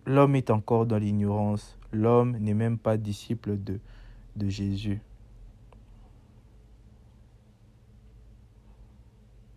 [0.06, 1.78] L'homme est encore dans l'ignorance.
[1.92, 3.82] L'homme n'est même pas disciple de,
[4.38, 5.02] de Jésus.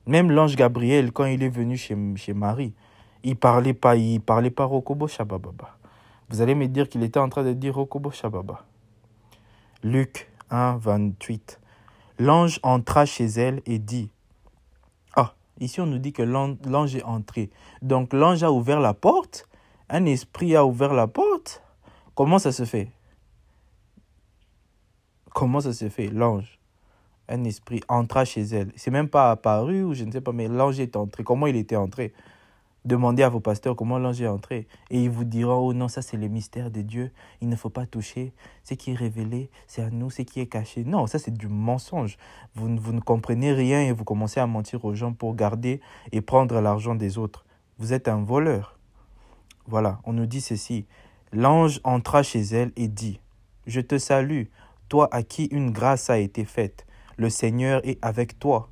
[0.06, 1.94] Même l'ange Gabriel, quand il est venu chez,
[2.34, 2.72] Marie,
[3.22, 5.76] il parlait pas, il parlait pas Rokobo Shabababa.
[6.28, 8.64] Vous allez me dire qu'il était en train de dire Rokobo Shababa.
[9.82, 11.60] Luc 1, 28.
[12.18, 14.10] L'ange entra chez elle et dit
[15.14, 17.50] Ah, ici on nous dit que l'ange est entré.
[17.82, 19.46] Donc l'ange a ouvert la porte
[19.90, 21.62] un esprit a ouvert la porte.
[22.14, 22.90] Comment ça se fait?
[25.34, 26.08] Comment ça se fait?
[26.08, 26.58] L'ange,
[27.28, 28.72] un esprit entra chez elle.
[28.76, 31.24] C'est même pas apparu ou je ne sais pas, mais l'ange est entré.
[31.24, 32.12] Comment il était entré?
[32.86, 34.66] Demandez à vos pasteurs comment l'ange est entré.
[34.88, 37.10] Et ils vous diront, oh non, ça c'est le mystère de Dieu.
[37.42, 38.32] Il ne faut pas toucher.
[38.64, 40.08] Ce qui est révélé, c'est à nous.
[40.08, 40.84] Ce qui est caché.
[40.84, 42.16] Non, ça c'est du mensonge.
[42.54, 46.22] Vous, vous ne comprenez rien et vous commencez à mentir aux gens pour garder et
[46.22, 47.44] prendre l'argent des autres.
[47.78, 48.78] Vous êtes un voleur.
[49.66, 50.86] Voilà, on nous dit ceci.
[51.32, 53.20] L'ange entra chez elle et dit,
[53.66, 54.44] Je te salue,
[54.90, 56.84] toi à qui une grâce a été faite.
[57.16, 58.68] Le Seigneur est avec toi.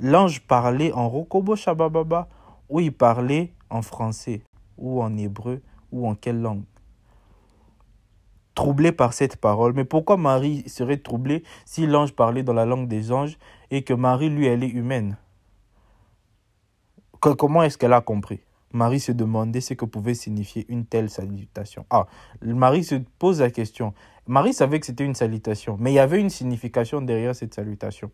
[0.00, 2.28] L'ange parlait en Rokobo Shabababa
[2.68, 4.42] ou il parlait en français
[4.78, 6.64] ou en hébreu ou en quelle langue
[8.54, 9.72] Troublé par cette parole.
[9.72, 13.38] Mais pourquoi Marie serait troublée si l'ange parlait dans la langue des anges
[13.70, 15.16] et que Marie, lui, elle est humaine?
[17.18, 18.40] Comment est-ce qu'elle a compris?
[18.72, 21.86] Marie se demandait ce que pouvait signifier une telle salutation.
[21.90, 22.06] Ah,
[22.42, 23.94] Marie se pose la question.
[24.26, 28.10] Marie savait que c'était une salutation, mais il y avait une signification derrière cette salutation.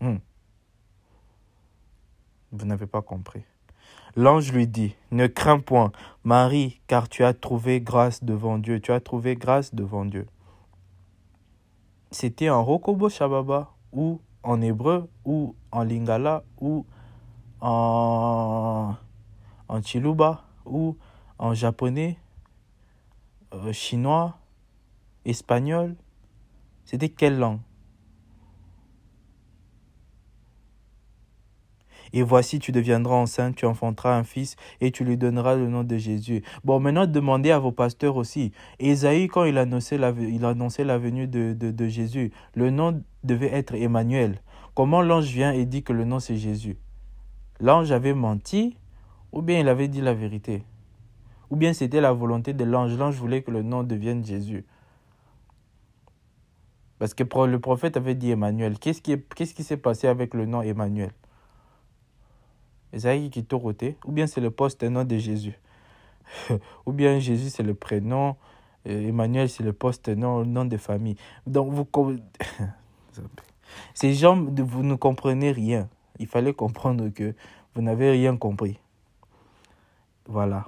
[0.00, 0.16] Hmm.
[2.52, 3.42] Vous n'avez pas compris.
[4.14, 5.92] L'ange lui dit, ne crains point,
[6.24, 8.80] Marie, car tu as trouvé grâce devant Dieu.
[8.80, 10.26] Tu as trouvé grâce devant Dieu.
[12.10, 16.86] C'était en Rokobo Shababa, ou en hébreu, ou en lingala, ou
[17.60, 18.94] en,
[19.68, 20.96] en chiluba ou
[21.38, 22.18] en japonais,
[23.52, 24.38] euh, chinois,
[25.24, 25.96] espagnol.
[26.84, 27.60] C'était quelle langue?
[32.12, 35.84] Et voici, tu deviendras enceinte, tu enfanteras un fils et tu lui donneras le nom
[35.84, 36.42] de Jésus.
[36.64, 38.52] Bon, maintenant, demandez à vos pasteurs aussi.
[38.78, 43.74] Esaïe, quand il annonçait la, il annonçait la venue de Jésus, le nom devait être
[43.74, 44.40] Emmanuel.
[44.74, 46.78] Comment l'ange vient et dit que le nom c'est Jésus?
[47.60, 48.76] L'ange avait menti
[49.32, 50.62] ou bien il avait dit la vérité?
[51.50, 52.96] Ou bien c'était la volonté de l'ange.
[52.96, 54.64] L'ange voulait que le nom devienne Jésus.
[56.98, 58.78] Parce que le prophète avait dit Emmanuel.
[58.78, 61.12] Qu'est-ce qui s'est passé avec le nom Emmanuel?
[62.92, 65.58] Esaïe qui côté, ou bien c'est le post-nom de Jésus?
[66.86, 68.36] ou bien Jésus c'est le prénom,
[68.84, 71.16] Emmanuel c'est le post-nom, nom de famille.
[71.46, 71.86] Donc vous
[73.94, 75.88] ces gens vous ne comprenez rien.
[76.18, 77.34] Il fallait comprendre que
[77.74, 78.78] vous n'avez rien compris.
[80.26, 80.64] Voilà.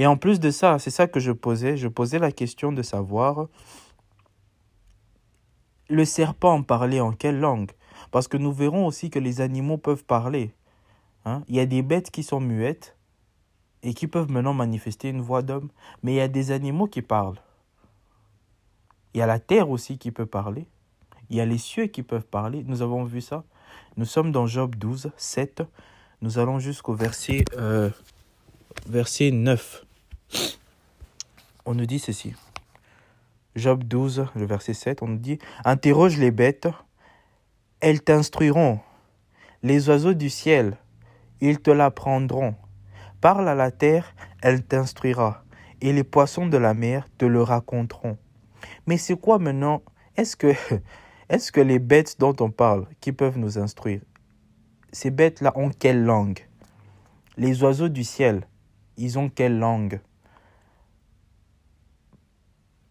[0.00, 2.80] Et en plus de ça, c'est ça que je posais, je posais la question de
[2.80, 3.48] savoir
[5.90, 7.70] le serpent parlait en quelle langue?
[8.10, 10.54] Parce que nous verrons aussi que les animaux peuvent parler.
[11.26, 11.42] Hein?
[11.48, 12.96] Il y a des bêtes qui sont muettes
[13.82, 15.68] et qui peuvent maintenant manifester une voix d'homme,
[16.02, 17.42] mais il y a des animaux qui parlent.
[19.12, 20.66] Il y a la terre aussi qui peut parler.
[21.28, 22.64] Il y a les cieux qui peuvent parler.
[22.66, 23.44] Nous avons vu ça.
[23.98, 25.62] Nous sommes dans Job 12, 7.
[26.22, 27.90] Nous allons jusqu'au verset, euh,
[28.86, 29.84] verset 9.
[31.66, 32.34] On nous dit ceci.
[33.56, 36.68] Job 12, le verset 7, on nous dit Interroge les bêtes,
[37.80, 38.80] elles t'instruiront.
[39.62, 40.76] Les oiseaux du ciel,
[41.40, 42.54] ils te l'apprendront.
[43.20, 45.44] Parle à la terre, elle t'instruira.
[45.80, 48.18] Et les poissons de la mer te le raconteront.
[48.86, 49.82] Mais c'est quoi maintenant?
[50.16, 50.54] Est-ce que,
[51.28, 54.02] est que les bêtes dont on parle, qui peuvent nous instruire,
[54.92, 56.46] ces bêtes-là ont quelle langue?
[57.36, 58.46] Les oiseaux du ciel,
[58.96, 60.00] ils ont quelle langue?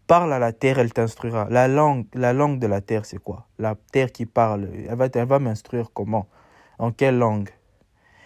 [0.09, 1.45] Parle à la terre, elle t'instruira.
[1.51, 3.45] La langue, la langue de la terre, c'est quoi?
[3.59, 6.27] La terre qui parle, elle va, elle va m'instruire comment?
[6.79, 7.51] En quelle langue?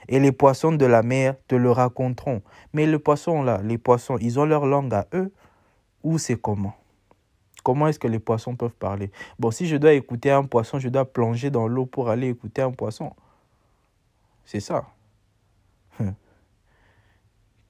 [0.07, 2.41] Et les poissons de la mer te le raconteront.
[2.71, 5.33] Mais les poissons là, les poissons, ils ont leur langue à eux
[6.03, 6.73] ou c'est comment?
[7.65, 9.11] Comment est-ce que les poissons peuvent parler?
[9.37, 12.61] Bon, si je dois écouter un poisson, je dois plonger dans l'eau pour aller écouter
[12.61, 13.11] un poisson.
[14.45, 14.85] C'est ça.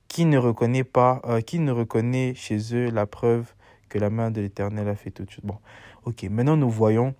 [0.08, 3.56] qui ne reconnaît pas, euh, qui ne reconnaît chez eux la preuve
[3.98, 5.44] la main de l'Éternel a fait toute chose.
[5.44, 5.58] Bon,
[6.06, 7.14] ok, maintenant nous voyons,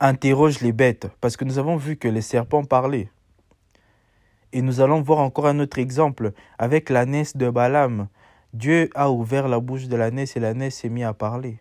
[0.00, 3.10] interroge les bêtes, parce que nous avons vu que les serpents parlaient.
[4.52, 8.08] Et nous allons voir encore un autre exemple avec l'ânesse de Balaam.
[8.52, 11.60] Dieu a ouvert la bouche de l'ânesse et l'ânesse s'est mis à parler.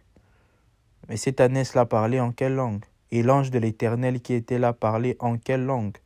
[1.07, 2.83] Mais cette ânesse-là parlait en quelle langue?
[3.11, 5.97] Et l'ange de l'Éternel qui était là parlait en quelle langue?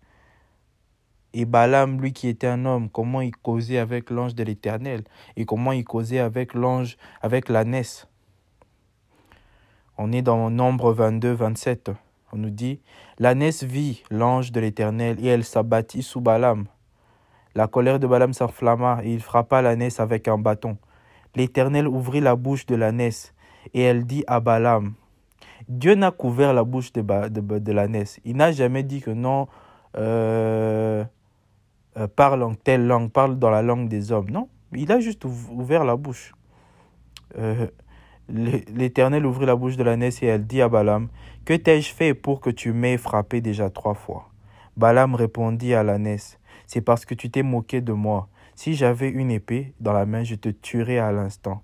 [1.34, 5.04] Et Balaam, lui qui était un homme, comment il causait avec l'ange de l'Éternel
[5.36, 8.08] et comment il causait avec l'ange, avec l'ânesse.
[9.98, 11.92] On est dans Nombre 22, 27.
[12.32, 12.80] On nous dit
[13.20, 16.66] L'ânesse vit l'ange de l'Éternel et elle s'abattit sous Balaam.
[17.56, 20.78] La colère de Balaam s'enflamma et il frappa l'ânesse avec un bâton.
[21.36, 23.34] L'Éternel ouvrit la bouche de l'ânesse
[23.74, 24.94] et elle dit à Balaam
[25.70, 28.20] Dieu n'a couvert la bouche de, l'ânesse.
[28.26, 29.48] Il n'a jamais dit que non.
[29.96, 31.06] Euh,
[31.98, 34.30] euh, parle en telle langue, parle dans la langue des hommes.
[34.30, 36.34] Non, il a juste ouvert la bouche.
[37.38, 37.68] Euh,
[38.30, 41.10] L'Éternel ouvrit la bouche de l'ânesse et elle dit à Balaam,
[41.46, 44.30] Que t'ai-je fait pour que tu m'aies frappé déjà trois fois?
[44.78, 48.30] Balaam répondit à l'ânesse, C'est parce que tu t'es moqué de moi.
[48.56, 51.64] Si j'avais une épée dans la main, je te tuerais à l'instant.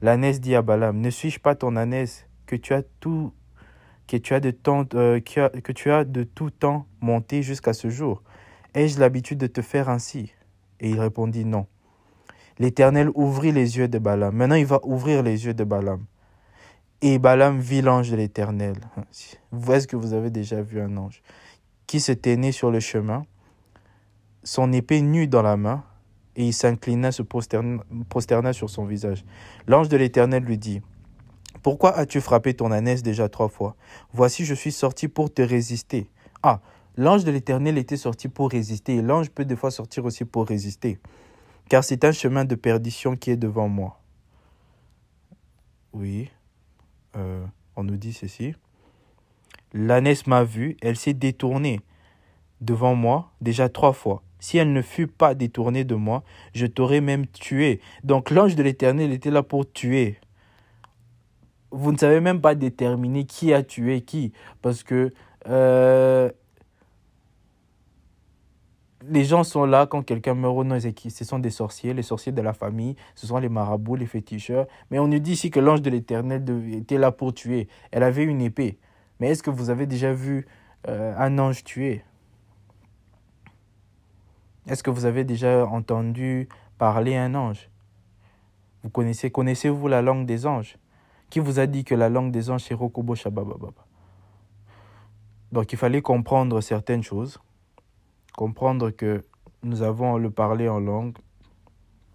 [0.00, 3.32] L'ânesse dit à Balaam, Ne suis-je pas ton ânesse que tu as tout
[4.08, 4.52] que tu as de
[4.94, 8.22] euh, que tu as de tout temps monté jusqu'à ce jour?
[8.74, 10.32] Ai-je l'habitude de te faire ainsi?
[10.80, 11.66] Et il répondit non.
[12.58, 14.34] L'Éternel ouvrit les yeux de Balaam.
[14.34, 16.04] Maintenant, il va ouvrir les yeux de Balaam.
[17.00, 18.76] Et Balaam vit l'ange de l'Éternel.
[19.52, 21.22] Est-ce que vous avez déjà vu un ange
[21.86, 23.26] qui se tenait sur le chemin,
[24.44, 25.84] son épée nue dans la main,
[26.36, 29.24] et il s'inclina, se prosterna, sur son visage.
[29.66, 30.80] L'ange de l'Éternel lui dit,
[31.62, 33.76] Pourquoi as-tu frappé ton ânesse déjà trois fois?
[34.12, 36.08] Voici, je suis sorti pour te résister.
[36.42, 36.60] Ah,
[36.96, 40.46] L'ange de l'Éternel était sorti pour résister et l'ange peut des fois sortir aussi pour
[40.46, 40.98] résister,
[41.68, 43.98] car c'est un chemin de perdition qui est devant moi.
[45.94, 46.30] Oui,
[47.16, 47.44] euh,
[47.76, 48.54] on nous dit ceci.
[49.72, 51.80] L'ânesse m'a vu, elle s'est détournée
[52.60, 54.22] devant moi déjà trois fois.
[54.38, 57.80] Si elle ne fut pas détournée de moi, je t'aurais même tué.
[58.04, 60.18] Donc l'ange de l'Éternel était là pour tuer.
[61.70, 65.12] Vous ne savez même pas déterminer qui a tué qui, parce que
[65.48, 66.30] euh,
[69.08, 72.32] les gens sont là quand quelqu'un meurt ou non, ce sont des sorciers, les sorciers
[72.32, 74.66] de la famille, ce sont les marabouts, les féticheurs.
[74.90, 77.68] Mais on nous dit ici que l'ange de l'Éternel était là pour tuer.
[77.90, 78.78] Elle avait une épée.
[79.20, 80.46] Mais est-ce que vous avez déjà vu
[80.88, 82.04] euh, un ange tuer?
[84.68, 87.68] Est-ce que vous avez déjà entendu parler un ange?
[88.82, 90.76] Vous connaissez, connaissez-vous la langue des anges?
[91.30, 93.68] Qui vous a dit que la langue des anges c'est Rokobo Shabababa
[95.50, 97.40] Donc il fallait comprendre certaines choses
[98.36, 99.24] comprendre que
[99.62, 101.16] nous avons le parler en langue,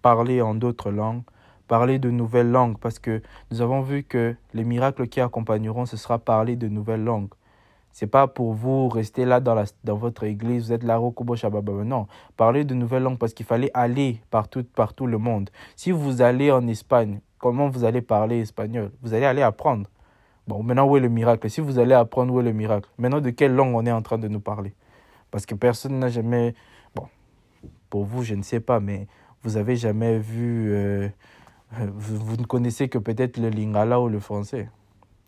[0.02, 1.22] parler en d'autres langues,
[1.66, 5.96] parler de nouvelles langues, parce que nous avons vu que les miracles qui accompagneront, ce
[5.96, 7.30] sera parler de nouvelles langues.
[7.92, 11.36] C'est pas pour vous rester là dans, la, dans votre église, vous êtes là, Rokubo
[11.36, 11.72] Shababa.
[11.84, 15.50] Non, parlez de nouvelles langues parce qu'il fallait aller partout, partout le monde.
[15.74, 18.92] Si vous allez en Espagne, comment vous allez parler espagnol?
[19.02, 19.88] Vous allez aller apprendre.
[20.46, 21.50] Bon, maintenant, où est le miracle?
[21.50, 22.88] Si vous allez apprendre, où est le miracle?
[22.98, 24.74] Maintenant, de quelle langue on est en train de nous parler?
[25.30, 26.54] Parce que personne n'a jamais...
[26.94, 27.06] Bon,
[27.90, 29.06] pour vous, je ne sais pas, mais
[29.42, 30.72] vous avez jamais vu...
[30.72, 31.08] Euh,
[31.72, 34.70] vous, vous, ne connaissez que peut-être le lingala ou le français.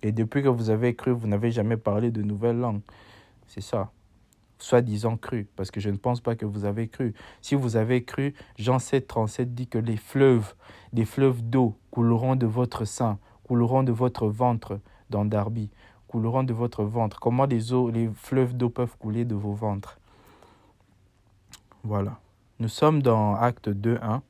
[0.02, 2.80] Et depuis que vous avez cru, vous n'avez jamais parlé de nouvelles langues.
[3.46, 3.90] C'est ça.
[4.58, 7.14] Soi-disant cru, parce que je ne pense pas que vous avez cru.
[7.40, 10.54] Si vous avez cru, Jean 7, 37 dit que les fleuves,
[10.92, 15.70] des fleuves d'eau couleront de votre sein, couleront de votre ventre dans Darby,
[16.10, 17.20] couleront de votre ventre.
[17.20, 19.98] Comment les eaux, les fleuves d'eau peuvent couler de vos ventres
[21.84, 22.18] Voilà.
[22.58, 24.20] Nous sommes dans Acte 2, 1.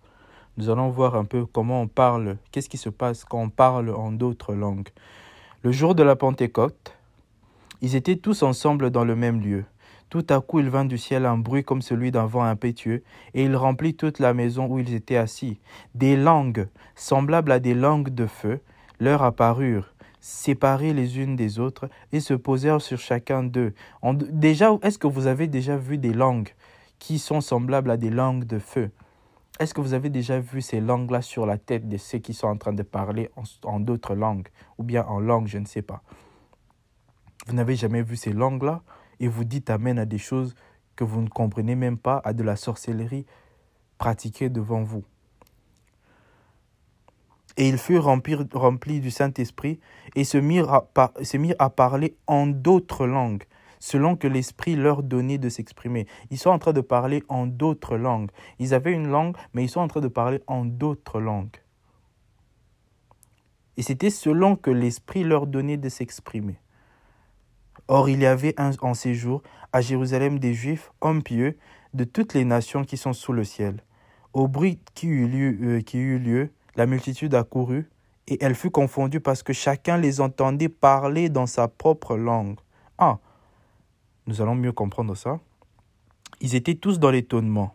[0.59, 3.89] Nous allons voir un peu comment on parle, qu'est-ce qui se passe quand on parle
[3.91, 4.91] en d'autres langues.
[5.63, 6.95] Le jour de la Pentecôte,
[7.81, 9.65] ils étaient tous ensemble dans le même lieu.
[10.11, 13.45] Tout à coup, il vint du ciel un bruit comme celui d'un vent impétueux, et
[13.45, 15.59] il remplit toute la maison où ils étaient assis.
[15.95, 18.61] Des langues, semblables à des langues de feu,
[18.99, 23.75] leur apparurent, séparées les unes des autres, et se posèrent sur chacun d'eux.
[24.05, 26.55] Déjà, est-ce que vous avez déjà vu des langues
[26.99, 28.91] qui sont semblables à des langues de feu?
[29.59, 32.47] Est-ce que vous avez déjà vu ces langues-là sur la tête de ceux qui sont
[32.47, 33.31] en train de parler
[33.65, 36.03] en, d'autres langues ou bien en langue, je ne sais pas
[37.47, 38.83] Vous n'avez jamais vu ces langues-là
[39.21, 40.55] et vous dites Amen à des choses
[40.97, 43.27] que vous ne comprenez même pas, à de la sorcellerie
[43.99, 45.05] pratiquée devant vous.
[47.57, 49.81] Et ils furent remplis, du Saint-Esprit
[50.15, 50.73] et se mirent
[51.59, 53.45] à parler en d'autres langues
[53.81, 56.07] selon que l'Esprit leur donnait de s'exprimer.
[56.31, 58.31] Ils sont en train de parler en d'autres langues.
[58.59, 61.57] Ils avaient une langue, mais ils sont en train de parler en d'autres langues.
[63.77, 66.61] Et c'était selon que l'Esprit leur donnait de s'exprimer.
[67.89, 71.57] Or, il y avait en séjour à Jérusalem des Juifs, hommes pieux,
[71.95, 73.83] de toutes les nations qui sont sous le ciel.
[74.33, 77.91] Au bruit qui eut lieu, euh, qui eut lieu la multitude accourut,
[78.27, 82.59] et elle fut confondue parce que chacun les entendait parler dans sa propre langue.
[82.97, 83.19] Ah,
[84.27, 85.41] nous allons mieux comprendre ça.
[86.41, 87.75] Ils étaient tous dans l'étonnement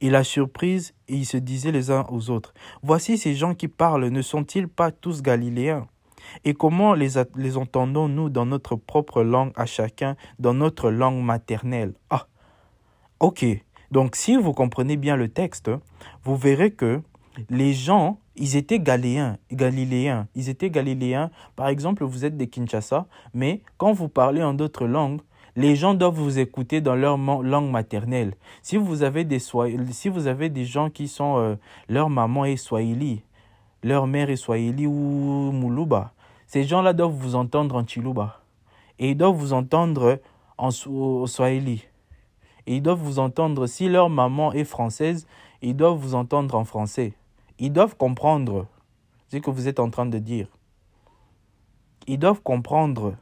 [0.00, 3.66] et la surprise, et ils se disaient les uns aux autres, Voici ces gens qui
[3.66, 5.88] parlent, ne sont-ils pas tous galiléens?
[6.44, 11.94] Et comment les, les entendons-nous dans notre propre langue à chacun, dans notre langue maternelle?
[12.10, 12.28] Ah,
[13.18, 13.44] ok.
[13.90, 15.68] Donc si vous comprenez bien le texte,
[16.22, 17.02] vous verrez que
[17.48, 20.28] les gens, ils étaient galéens, galiléens.
[20.34, 21.30] Ils étaient galiléens.
[21.56, 25.20] Par exemple, vous êtes des Kinshasa, mais quand vous parlez en d'autres langues,
[25.56, 28.34] les gens doivent vous écouter dans leur langue maternelle.
[28.62, 31.56] Si vous avez des, si vous avez des gens qui sont, euh,
[31.88, 33.22] leur maman est Swahili,
[33.82, 36.12] leur mère est Swahili ou Muluba,
[36.46, 38.40] ces gens-là doivent vous entendre en Chiluba.
[38.98, 40.18] Et ils doivent vous entendre
[40.58, 41.86] en Swahili.
[42.66, 45.26] Et ils doivent vous entendre, si leur maman est française,
[45.62, 47.14] ils doivent vous entendre en français.
[47.62, 48.66] Ils doivent comprendre
[49.28, 50.48] ce que vous êtes en train de dire.
[52.06, 53.14] Ils doivent comprendre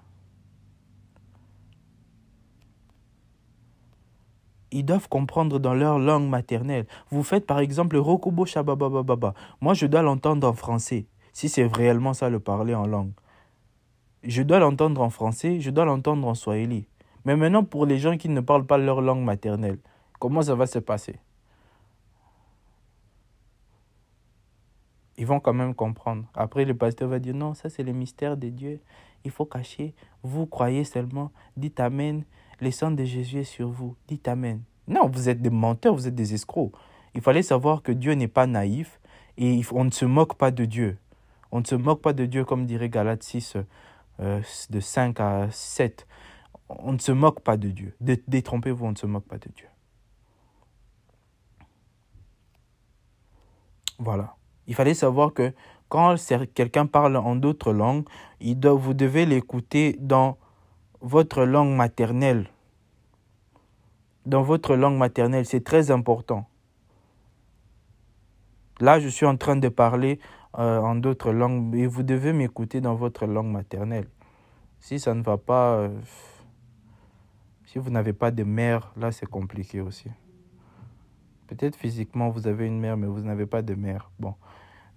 [4.70, 6.86] ils doivent comprendre dans leur langue maternelle.
[7.10, 9.34] Vous faites par exemple Rokubo Shababababa.
[9.60, 13.12] Moi, je dois l'entendre en français, si c'est réellement ça le parler en langue.
[14.22, 16.86] Je dois l'entendre en français, je dois l'entendre en swahili.
[17.24, 19.78] Mais maintenant, pour les gens qui ne parlent pas leur langue maternelle,
[20.20, 21.18] comment ça va se passer?
[25.18, 26.24] Ils vont quand même comprendre.
[26.34, 28.80] Après, le pasteur va dire non, ça c'est le mystère de Dieu.
[29.24, 29.94] Il faut cacher.
[30.22, 31.32] Vous croyez seulement.
[31.56, 32.22] Dites Amen.
[32.60, 33.96] Le sang de Jésus est sur vous.
[34.06, 34.62] Dites Amen.
[34.86, 36.72] Non, vous êtes des menteurs, vous êtes des escrocs.
[37.14, 39.00] Il fallait savoir que Dieu n'est pas naïf
[39.36, 40.98] et on ne se moque pas de Dieu.
[41.50, 43.56] On ne se moque pas de Dieu comme dirait Galates 6,
[44.20, 46.06] euh, de 5 à 7.
[46.68, 47.96] On ne se moque pas de Dieu.
[48.00, 49.66] Détrompez-vous, on ne se moque pas de Dieu.
[53.98, 54.37] Voilà.
[54.68, 55.52] Il fallait savoir que
[55.88, 56.14] quand
[56.54, 58.04] quelqu'un parle en d'autres langues,
[58.40, 60.36] vous devez l'écouter dans
[61.00, 62.48] votre langue maternelle.
[64.26, 66.46] Dans votre langue maternelle, c'est très important.
[68.80, 70.20] Là, je suis en train de parler
[70.58, 74.06] euh, en d'autres langues et vous devez m'écouter dans votre langue maternelle.
[74.80, 76.00] Si ça ne va pas, euh,
[77.66, 80.08] si vous n'avez pas de mère, là c'est compliqué aussi.
[81.48, 84.10] Peut-être physiquement vous avez une mère, mais vous n'avez pas de mère.
[84.20, 84.34] Bon,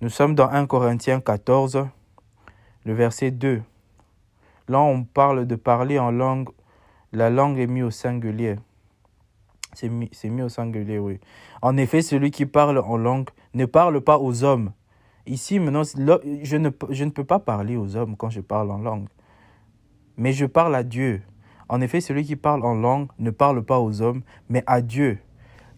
[0.02, 1.88] nous sommes dans 1 Corinthiens 14,
[2.86, 3.62] le verset 2.
[4.68, 6.50] Là, on parle de parler en langue.
[7.12, 8.56] La langue est mise au singulier.
[9.74, 11.20] C'est mis, au singulier, oui.
[11.62, 14.72] En effet, celui qui parle en langue ne parle pas aux hommes.
[15.28, 18.80] Ici, maintenant, je ne, je ne peux pas parler aux hommes quand je parle en
[18.80, 19.08] langue.
[20.18, 21.22] Mais je parle à Dieu.
[21.70, 25.20] En effet, celui qui parle en langue ne parle pas aux hommes, mais à Dieu,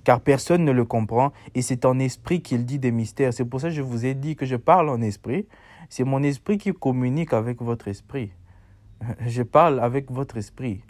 [0.04, 3.34] car personne ne le comprend, et c'est en esprit qu'il dit des mystères.
[3.34, 5.48] C'est pour ça que je vous ai dit que je parle en esprit.
[5.90, 8.32] C'est mon esprit qui communique avec votre esprit.
[9.28, 10.82] Je parle avec votre esprit.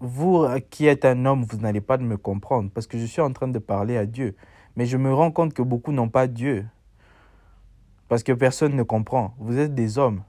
[0.00, 3.32] Vous qui êtes un homme, vous n'allez pas me comprendre parce que je suis en
[3.32, 4.34] train de parler à Dieu.
[4.74, 6.66] Mais je me rends compte que beaucoup n'ont pas Dieu.
[8.08, 9.34] Parce que personne ne comprend.
[9.38, 10.22] Vous êtes des hommes.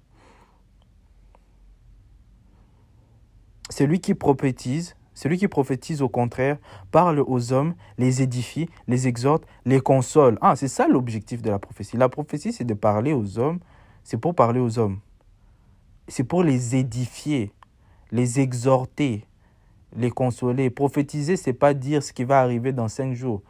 [3.70, 6.58] Celui qui prophétise, celui qui prophétise au contraire,
[6.92, 10.38] parle aux hommes, les édifie, les exhorte, les console.
[10.42, 11.98] Ah, c'est ça l'objectif de la prophétie.
[11.98, 13.60] La prophétie, c'est de parler aux hommes,
[14.04, 15.00] c'est pour parler aux hommes.
[16.08, 17.52] C'est pour les édifier,
[18.12, 19.26] les exhorter,
[19.96, 20.70] les consoler.
[20.70, 23.42] Prophétiser, c'est pas dire ce qui va arriver dans cinq jours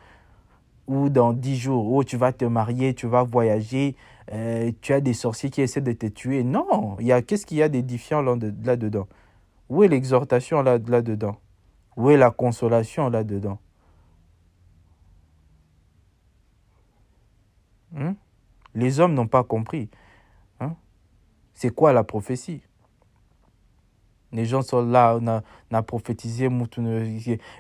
[0.88, 1.92] ou dans dix jours.
[1.92, 3.96] Oh, tu vas te marier, tu vas voyager,
[4.32, 6.44] euh, tu as des sorciers qui essaient de te tuer.
[6.44, 9.08] Non, il y a qu'est-ce qu'il y a d'édifiant là-dedans?
[9.70, 11.38] Où est l'exhortation là-dedans?
[11.98, 13.60] Où est la consolation là-dedans?
[17.96, 18.16] Hein?
[18.74, 19.90] Les hommes n'ont pas compris.
[20.60, 20.76] Hein?
[21.54, 22.62] C'est quoi la prophétie?
[24.32, 26.48] Les gens sont là, on a, on a prophétisé,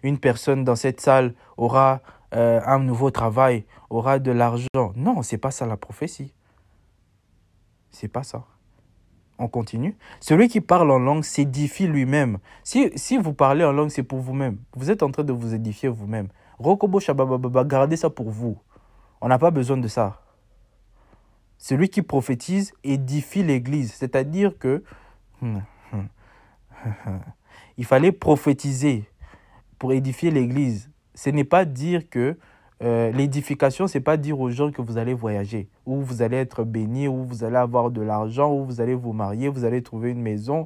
[0.04, 2.00] une personne dans cette salle aura
[2.34, 4.94] euh, un nouveau travail, aura de l'argent.
[4.96, 6.34] Non, c'est pas ça la prophétie.
[7.90, 8.46] C'est pas ça.
[9.44, 9.98] On continue.
[10.20, 12.38] Celui qui parle en langue s'édifie lui-même.
[12.64, 14.60] Si, si vous parlez en langue, c'est pour vous-même.
[14.76, 16.28] Vous êtes en train de vous édifier vous-même.
[16.60, 18.60] Rokobo Shabababa, gardez ça pour vous.
[19.20, 20.22] On n'a pas besoin de ça.
[21.58, 23.94] Celui qui prophétise édifie l'Église.
[23.94, 24.84] C'est-à-dire que
[27.78, 29.10] il fallait prophétiser
[29.80, 30.92] pour édifier l'Église.
[31.16, 32.38] Ce n'est pas dire que
[32.82, 36.64] euh, l'édification, c'est pas dire aux gens que vous allez voyager, ou vous allez être
[36.64, 40.10] béni, ou vous allez avoir de l'argent, ou vous allez vous marier, vous allez trouver
[40.10, 40.66] une maison,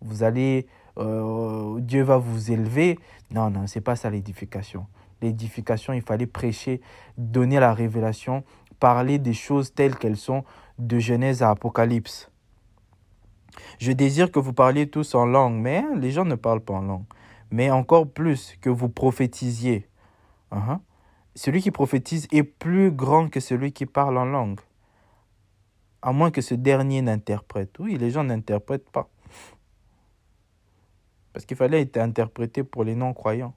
[0.00, 0.66] vous allez,
[0.98, 2.98] euh, Dieu va vous élever.
[3.32, 4.86] Non, non, c'est pas ça l'édification.
[5.22, 6.80] L'édification, il fallait prêcher,
[7.18, 8.44] donner la révélation,
[8.78, 10.44] parler des choses telles qu'elles sont
[10.78, 12.30] de Genèse à Apocalypse.
[13.78, 16.82] Je désire que vous parliez tous en langue, mais les gens ne parlent pas en
[16.82, 17.04] langue.
[17.50, 19.88] Mais encore plus que vous prophétisiez.
[20.52, 20.78] Uh-huh.
[21.36, 24.58] Celui qui prophétise est plus grand que celui qui parle en langue.
[26.02, 27.78] À moins que ce dernier n'interprète.
[27.78, 29.08] Oui, les gens n'interprètent pas.
[31.32, 33.54] Parce qu'il fallait être interprété pour les non-croyants.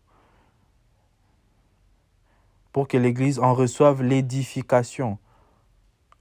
[2.72, 5.18] Pour que l'Église en reçoive l'édification.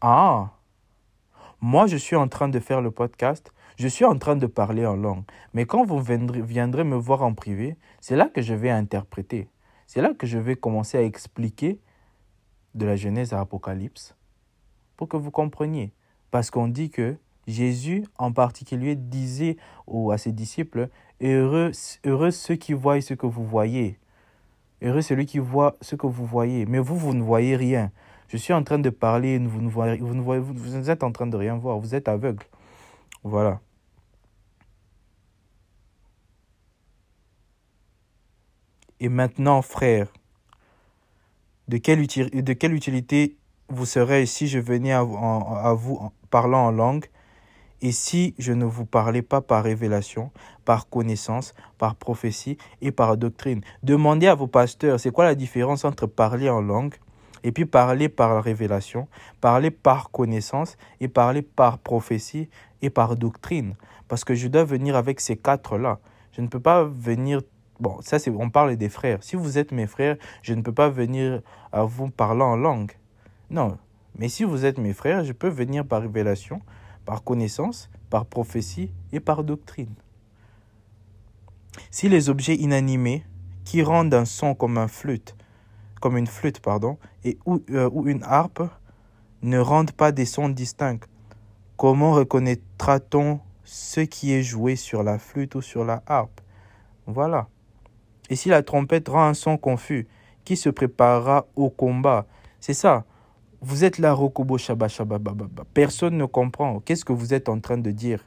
[0.01, 0.53] Ah,
[1.61, 4.85] moi je suis en train de faire le podcast je suis en train de parler
[4.85, 5.23] en langue,
[5.55, 9.49] mais quand vous viendrez, me voir en privé, c'est là que je vais interpréter.
[9.89, 11.80] C'est là que je vais commencer à expliquer
[12.74, 14.14] de la Genèse à Apocalypse
[14.99, 15.95] pour que vous compreniez.
[16.30, 17.16] Parce qu'on dit que
[17.47, 19.57] Jésus en particulier disait
[20.12, 20.91] à ses disciples,
[21.22, 23.99] heureux, ceux qui voient ce que vous voyez.
[24.82, 26.66] Heureux celui qui voit ce que vous voyez.
[26.66, 27.91] Mais vous, vous ne voyez rien.
[28.28, 31.12] Je suis en train de parler, vous ne voyez, vous, ne voyez, vous êtes en
[31.12, 32.45] train de rien voir, vous êtes aveugle.
[33.24, 33.62] Voilà.
[39.01, 40.09] Et maintenant, frère,
[41.69, 43.37] de quelle, utilité
[43.69, 47.07] vous serez si je venais à, vous en parlant en langue
[47.81, 50.33] et si je ne vous parlais pas par révélation,
[50.65, 53.61] par connaissance, par prophétie et par doctrine?
[53.85, 56.95] Demandez à vos pasteurs, c'est quoi la différence entre parler en langue
[57.45, 59.07] et puis parler par révélation,
[59.41, 62.49] parler par connaissance et parler par prophétie
[62.83, 63.77] et par doctrine?
[64.09, 66.01] Parce que je dois venir avec ces quatre-là.
[66.33, 67.43] Je ne peux pas venir
[67.81, 69.22] Bon, ça, c'est, on parle des frères.
[69.22, 72.93] Si vous êtes mes frères, je ne peux pas venir à vous parlant en langue.
[73.51, 73.79] Non.
[74.16, 76.61] Mais si vous êtes mes frères, je peux venir par révélation,
[77.05, 79.95] par connaissance, par prophétie et par doctrine.
[81.91, 83.24] Si les objets inanimés
[83.64, 85.37] qui rendent un son comme un flûte,
[86.01, 88.62] comme une flûte, pardon, et ou, euh, ou une harpe
[89.43, 91.07] ne rendent pas des sons distincts,
[91.76, 96.41] comment reconnaîtra-t-on ce qui est joué sur la flûte ou sur la harpe?
[97.07, 97.47] Voilà.
[98.31, 100.07] Et si la trompette rend un son confus,
[100.45, 102.26] qui se préparera au combat?
[102.61, 103.05] C'est ça.
[103.61, 105.18] Vous êtes là, Rokobo Shaba Shaba
[105.74, 106.81] Personne ne comprend.
[106.81, 108.24] Qu'est-ce que vous êtes en train de dire?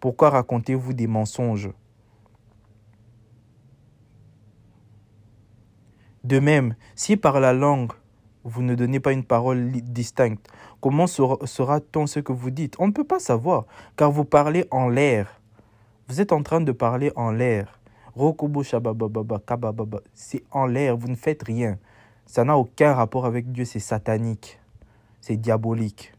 [0.00, 1.70] Pourquoi racontez-vous des mensonges?
[6.24, 7.92] De même, si par la langue,
[8.42, 10.48] vous ne donnez pas une parole distincte,
[10.80, 12.74] comment saura-t-on ce que vous dites?
[12.78, 13.66] On ne peut pas savoir,
[13.96, 15.40] car vous parlez en l'air.
[16.08, 17.75] Vous êtes en train de parler en l'air.
[20.14, 21.78] C'est en l'air, vous ne faites rien.
[22.24, 24.58] Ça n'a aucun rapport avec Dieu, c'est satanique,
[25.20, 26.14] c'est diabolique.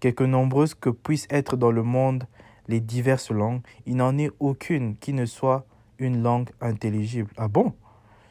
[0.00, 2.24] Quelque nombreuses que puissent être dans le monde
[2.66, 5.66] les diverses langues, il n'en est aucune qui ne soit
[5.98, 7.30] une langue intelligible.
[7.36, 7.74] Ah bon?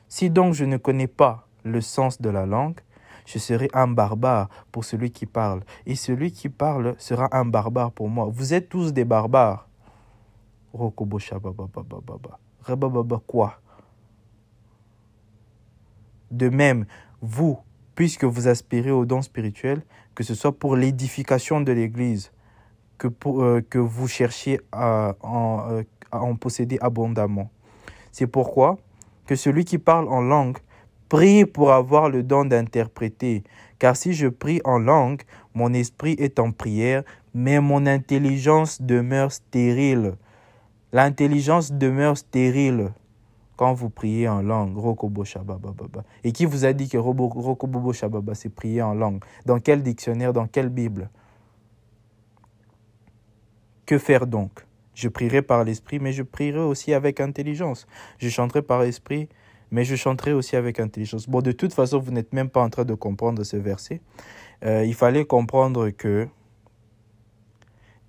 [0.07, 2.80] Si donc je ne connais pas le sens de la langue,
[3.28, 7.91] je serai un barbare pour celui qui parle, et celui qui parle sera un barbare
[7.91, 8.28] pour moi.
[8.32, 9.66] Vous êtes tous des barbares.
[10.74, 11.20] Rokobo
[13.26, 13.59] quoi?
[16.30, 16.86] De même,
[17.22, 17.57] vous,
[17.95, 19.82] puisque vous aspirez aux dons spirituels,
[20.13, 22.32] que ce soit pour l'édification de l'Église,
[22.97, 25.13] que, euh, que vous cherchiez euh,
[26.11, 27.49] à en posséder abondamment.
[28.11, 28.78] C'est pourquoi
[29.26, 30.57] que celui qui parle en langue
[31.09, 33.43] prie pour avoir le don d'interpréter.
[33.80, 35.22] Car si je prie en langue,
[35.53, 37.03] mon esprit est en prière,
[37.34, 40.15] mais mon intelligence demeure stérile.
[40.97, 42.91] L'intelligence demeure stérile
[43.55, 44.75] quand vous priez en langue.
[46.23, 46.97] Et qui vous a dit que
[47.93, 49.23] Shababa, c'est prier en langue?
[49.45, 51.11] Dans quel dictionnaire Dans quelle Bible?
[53.85, 54.65] Que faire donc?
[54.95, 57.85] Je prierai par l'esprit, mais je prierai aussi avec intelligence.
[58.17, 59.29] Je chanterai par l'esprit,
[59.69, 61.29] mais je chanterai aussi avec intelligence.
[61.29, 64.01] Bon, de toute façon, vous n'êtes même pas en train de comprendre ce verset.
[64.65, 66.27] Euh, il fallait comprendre que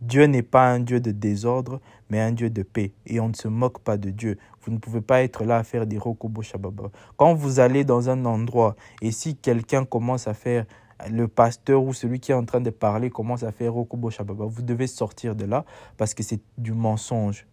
[0.01, 2.93] Dieu n'est pas un Dieu de désordre, mais un Dieu de paix.
[3.07, 4.39] Et on ne se moque pas de Dieu.
[4.63, 6.91] Vous ne pouvez pas être là à faire des rokobo shababa.
[7.17, 10.67] Quand vous allez dans un endroit et si quelqu'un commence à faire,
[11.11, 14.45] le pasteur ou celui qui est en train de parler commence à faire rokobo shababa,
[14.47, 15.65] vous devez sortir de là
[15.97, 17.47] parce que c'est du mensonge.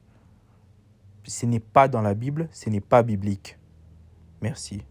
[1.24, 3.58] Ce n'est pas dans la Bible, ce n'est pas biblique.
[4.41, 4.84] Merci.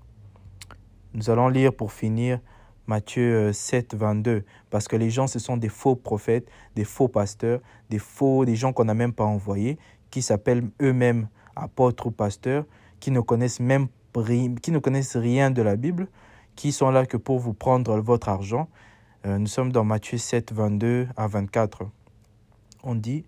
[1.14, 2.40] Nous allons lire pour finir
[2.86, 7.08] Matthieu 7, euh, 22, parce que les gens, ce sont des faux prophètes, des faux
[7.08, 7.60] pasteurs,
[7.90, 9.78] des faux, des gens qu'on n'a même pas envoyés,
[10.10, 12.64] qui s'appellent eux-mêmes apôtres ou pasteurs,
[13.00, 13.88] qui ne connaissent même
[14.62, 16.06] qui ne connaissent rien de la Bible,
[16.54, 18.68] qui sont là que pour vous prendre votre argent.
[19.26, 21.82] Euh, nous sommes dans Matthieu 7, 22 à 24.
[22.84, 23.24] On dit,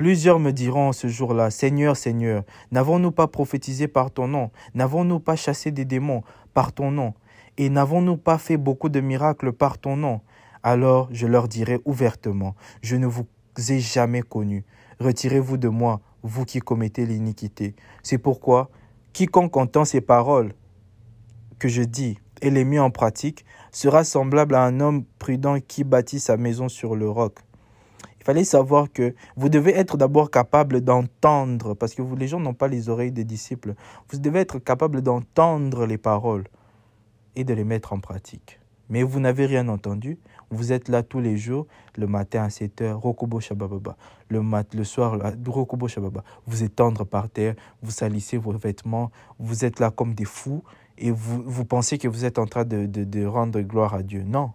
[0.00, 4.50] Plusieurs me diront ce jour-là, Seigneur, Seigneur, n'avons-nous pas prophétisé par ton nom?
[4.74, 6.22] N'avons-nous pas chassé des démons
[6.54, 7.12] par ton nom?
[7.60, 10.22] Et n'avons-nous pas fait beaucoup de miracles par ton nom?
[10.62, 13.26] Alors je leur dirai ouvertement, je ne vous
[13.68, 14.64] ai jamais connu.
[14.98, 17.76] Retirez-vous de moi, vous qui commettez l'iniquité.
[18.02, 18.70] C'est pourquoi,
[19.12, 20.54] quiconque entend ces paroles
[21.58, 25.84] que je dis et les met en pratique, sera semblable à un homme prudent qui
[25.84, 27.40] bâtit sa maison sur le roc.
[28.20, 32.40] Il fallait savoir que vous devez être d'abord capable d'entendre, parce que vous, les gens
[32.40, 33.74] n'ont pas les oreilles des disciples.
[34.08, 36.44] Vous devez être capable d'entendre les paroles
[37.36, 38.60] et de les mettre en pratique.
[38.88, 40.18] Mais vous n'avez rien entendu.
[40.50, 43.96] Vous êtes là tous les jours, le matin à 7 heures, Rokobo Shababa.
[44.28, 45.16] Le, mat, le soir,
[45.46, 46.24] Rokobo Shababa.
[46.46, 50.64] Vous êtes tendre par terre, vous salissez vos vêtements, vous êtes là comme des fous
[50.98, 54.02] et vous, vous pensez que vous êtes en train de, de, de rendre gloire à
[54.02, 54.24] Dieu.
[54.24, 54.52] Non.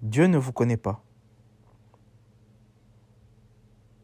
[0.00, 1.02] Dieu ne vous connaît pas.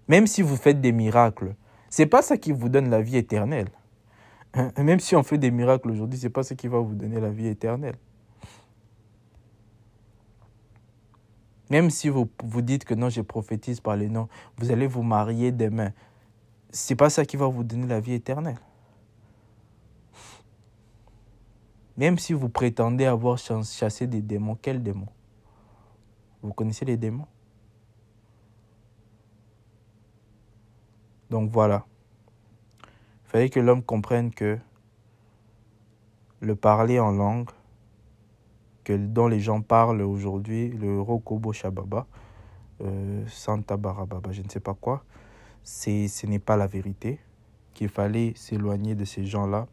[0.09, 1.55] Même si vous faites des miracles,
[1.89, 3.71] c'est pas ça qui vous donne la vie éternelle.
[4.55, 7.21] Même si on fait des miracles aujourd'hui, ce n'est pas ce qui va vous donner
[7.21, 7.97] la vie éternelle.
[11.71, 15.05] Même si vous, vous dites que non, je prophétise par les noms, vous allez vous
[15.05, 15.93] marier demain.
[16.73, 18.59] Ce n'est pas ça qui va vous donner la vie éternelle.
[21.97, 25.09] Même si vous prétendez avoir chassé des démons, quels démons?
[26.43, 27.27] Vous connaissez les démons?
[31.29, 31.87] Donc voilà.
[33.31, 34.59] Fallait que l'homme comprenne que
[36.41, 37.49] le parler en langue,
[38.83, 42.09] que, dont les gens parlent aujourd'hui, le Rokobo Shababa,
[42.81, 45.05] euh, Santa Barababa, je ne sais pas quoi,
[45.63, 47.21] ce n'est pas la vérité,
[47.73, 49.69] qu'il fallait s'éloigner de ces gens-là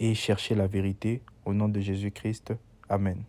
[0.00, 2.52] et chercher la vérité au nom de Jésus-Christ.
[2.88, 3.22] Amen.